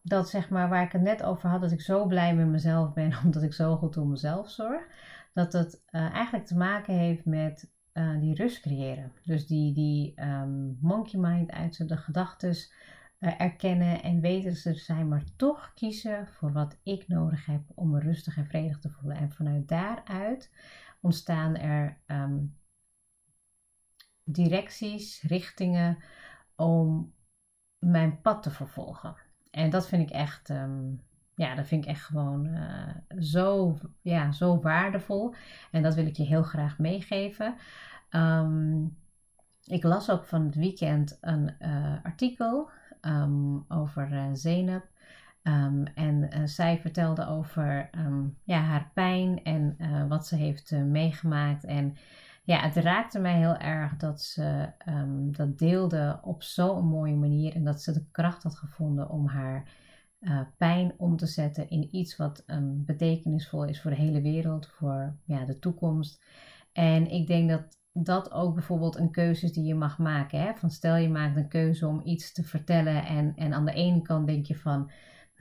dat 0.02 0.30
zeg 0.30 0.50
maar 0.50 0.70
waar 0.70 0.84
ik 0.84 0.92
het 0.92 1.02
net 1.02 1.24
over 1.24 1.50
had, 1.50 1.62
dat 1.62 1.72
ik 1.72 1.82
zo 1.82 2.06
blij 2.06 2.36
met 2.36 2.48
mezelf 2.48 2.94
ben 2.94 3.14
omdat 3.26 3.44
ik 3.44 3.54
zo 3.54 3.76
goed 3.76 3.94
voor 3.94 4.08
mezelf 4.08 4.50
zorg, 4.50 4.84
dat 5.34 5.54
het 5.54 5.84
uh, 5.92 6.14
eigenlijk 6.14 6.46
te 6.46 6.58
maken 6.58 6.94
heeft 6.94 7.26
met 7.26 7.72
uh, 7.94 8.20
die 8.20 8.36
rust 8.36 8.60
creëren. 8.60 9.12
Dus 9.24 9.48
die, 9.48 9.74
die 9.74 10.22
um, 10.22 10.78
monkey 10.82 11.20
mind 11.20 11.52
uit 11.52 11.90
de 11.90 11.98
gedachten 11.98 12.56
uh, 13.20 13.42
erkennen 13.42 14.04
en 14.04 14.22
weten 14.22 14.56
ze 14.56 14.74
zijn, 14.74 15.08
maar 15.08 15.24
toch 15.36 15.74
kiezen 15.74 16.28
voor 16.28 16.52
wat 16.52 16.80
ik 16.84 17.08
nodig 17.08 17.46
heb 17.46 17.62
om 17.76 17.90
me 17.90 18.00
rustig 18.00 18.38
en 18.38 18.46
vredig 18.46 18.80
te 18.80 18.90
voelen. 18.90 19.18
En 19.18 19.32
vanuit 19.32 19.68
daaruit 19.68 20.52
ontstaan 21.02 21.56
er 21.56 21.98
um, 22.08 22.58
directies, 24.24 25.22
richtingen 25.22 25.98
om 26.56 27.14
mijn 27.80 28.22
pad 28.22 28.44
te 28.44 28.52
vervolgen. 28.52 29.16
En 29.52 29.70
dat 29.70 29.88
vind 29.88 30.10
ik 30.10 30.16
echt, 30.16 30.50
um, 30.50 31.02
ja, 31.42 31.56
dat 31.56 31.68
vind 31.68 31.84
ik 31.84 31.90
echt 31.90 32.04
gewoon 32.04 32.46
uh, 32.46 33.20
zo, 33.20 33.78
ja, 34.02 34.32
zo 34.32 34.60
waardevol. 34.60 35.34
En 35.72 35.84
dat 35.84 35.96
wil 35.96 36.06
ik 36.06 36.16
je 36.16 36.24
heel 36.24 36.44
graag 36.44 36.78
meegeven. 36.78 37.56
Um, 38.12 38.98
ik 39.64 39.84
las 39.84 40.10
ook 40.10 40.26
van 40.26 40.46
het 40.46 40.56
weekend 40.56 41.18
een 41.22 41.56
uh, 41.60 41.94
artikel 42.04 42.70
um, 43.02 43.66
over 43.68 44.12
uh, 44.12 44.80
en 45.96 46.50
zij 46.50 46.80
vertelde 46.80 47.28
over 47.28 47.90
ja, 48.44 48.60
haar 48.60 48.92
pijn 48.94 49.44
en 49.44 49.78
wat 50.08 50.28
ze 50.28 50.36
heeft 50.36 50.72
meegemaakt. 50.72 51.64
En 51.64 51.98
ja, 52.44 52.60
het 52.60 52.76
raakte 52.76 53.20
mij 53.20 53.38
heel 53.38 53.58
erg 53.58 53.98
dat 53.98 54.22
ze 54.22 54.70
dat 55.32 55.58
deelde 55.58 56.20
op 56.22 56.44
zo'n 56.44 56.86
mooie 56.86 57.16
manier 57.16 57.56
en 57.56 57.64
dat 57.64 57.82
ze 57.82 57.92
de 57.92 58.06
kracht 58.12 58.44
had 58.44 58.56
gevonden 58.56 59.10
om 59.10 59.28
haar 59.28 59.64
uh, 60.22 60.42
pijn 60.58 60.94
om 60.98 61.18
te 61.18 61.26
zetten 61.26 61.70
in 61.70 61.96
iets 61.96 62.16
wat 62.16 62.44
um, 62.48 62.86
betekenisvol 62.86 63.66
is 63.66 63.82
voor 63.82 63.92
de 63.92 63.98
hele 63.98 64.22
wereld, 64.22 64.68
voor 64.68 65.16
ja, 65.26 65.46
de 65.46 65.60
toekomst. 65.60 66.24
En 66.72 67.12
ik 67.12 67.28
denk 67.28 67.50
dat 67.50 67.80
dat 67.94 68.32
ook 68.32 68.54
bijvoorbeeld 68.54 68.96
een 68.96 69.12
keuze 69.12 69.46
is 69.46 69.54
die 69.54 69.64
je 69.64 69.76
mag 69.76 69.98
maken. 69.98 70.42
Hè? 70.42 70.54
Van 70.56 70.70
stel 70.70 70.96
je 70.96 71.10
maakt 71.10 71.36
een 71.36 71.48
keuze 71.48 71.88
om 71.88 72.02
iets 72.04 72.34
te 72.34 72.44
vertellen 72.44 73.06
en, 73.06 73.34
en 73.36 73.54
aan 73.54 73.66
de 73.66 73.74
ene 73.74 74.02
kant 74.02 74.28
denk 74.28 74.46
je 74.46 74.56
van 74.56 74.92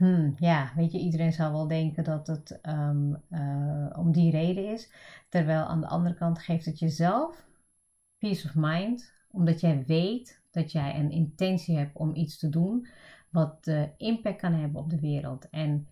Hmm, 0.01 0.35
ja, 0.37 0.71
weet 0.75 0.91
je, 0.91 0.99
iedereen 0.99 1.33
zal 1.33 1.51
wel 1.51 1.67
denken 1.67 2.03
dat 2.03 2.27
het 2.27 2.59
um, 2.63 3.23
uh, 3.29 3.89
om 3.97 4.11
die 4.11 4.31
reden 4.31 4.71
is. 4.71 4.91
Terwijl 5.29 5.63
aan 5.63 5.81
de 5.81 5.87
andere 5.87 6.15
kant 6.15 6.39
geeft 6.39 6.65
het 6.65 6.79
jezelf 6.79 7.45
peace 8.17 8.47
of 8.47 8.55
mind, 8.55 9.13
omdat 9.31 9.59
jij 9.59 9.83
weet 9.85 10.41
dat 10.51 10.71
jij 10.71 10.99
een 10.99 11.11
intentie 11.11 11.77
hebt 11.77 11.97
om 11.97 12.15
iets 12.15 12.37
te 12.37 12.49
doen 12.49 12.87
wat 13.31 13.67
uh, 13.67 13.83
impact 13.97 14.41
kan 14.41 14.53
hebben 14.53 14.81
op 14.81 14.89
de 14.89 14.99
wereld. 14.99 15.49
En 15.49 15.87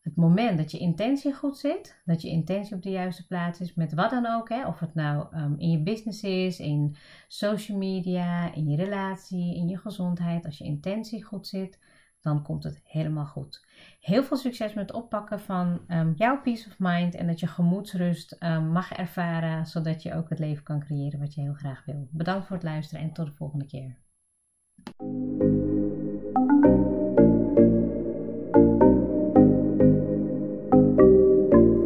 het 0.00 0.16
moment 0.16 0.58
dat 0.58 0.70
je 0.70 0.78
intentie 0.78 1.34
goed 1.34 1.58
zit, 1.58 2.00
dat 2.04 2.22
je 2.22 2.28
intentie 2.28 2.76
op 2.76 2.82
de 2.82 2.90
juiste 2.90 3.26
plaats 3.26 3.60
is, 3.60 3.74
met 3.74 3.94
wat 3.94 4.10
dan 4.10 4.26
ook, 4.26 4.48
hè, 4.48 4.66
of 4.66 4.78
het 4.78 4.94
nou 4.94 5.36
um, 5.36 5.54
in 5.58 5.70
je 5.70 5.82
business 5.82 6.22
is, 6.22 6.60
in 6.60 6.96
social 7.28 7.78
media, 7.78 8.54
in 8.54 8.68
je 8.68 8.76
relatie, 8.76 9.56
in 9.56 9.68
je 9.68 9.78
gezondheid, 9.78 10.44
als 10.44 10.58
je 10.58 10.64
intentie 10.64 11.24
goed 11.24 11.46
zit, 11.46 11.78
dan 12.20 12.42
komt 12.42 12.64
het 12.64 12.80
helemaal 12.84 13.26
goed. 13.26 13.66
Heel 14.00 14.22
veel 14.22 14.36
succes 14.36 14.74
met 14.74 14.88
het 14.88 14.96
oppakken 14.96 15.40
van 15.40 15.80
um, 15.88 16.12
jouw 16.16 16.40
peace 16.40 16.68
of 16.68 16.78
mind 16.78 17.14
en 17.14 17.26
dat 17.26 17.40
je 17.40 17.46
gemoedsrust 17.46 18.36
um, 18.40 18.68
mag 18.72 18.92
ervaren, 18.92 19.66
zodat 19.66 20.02
je 20.02 20.14
ook 20.14 20.28
het 20.28 20.38
leven 20.38 20.62
kan 20.62 20.80
creëren 20.80 21.20
wat 21.20 21.34
je 21.34 21.40
heel 21.40 21.54
graag 21.54 21.84
wil. 21.84 22.08
Bedankt 22.10 22.46
voor 22.46 22.56
het 22.56 22.64
luisteren 22.64 23.04
en 23.04 23.12
tot 23.12 23.26
de 23.26 23.32
volgende 23.32 23.66
keer. 23.66 23.98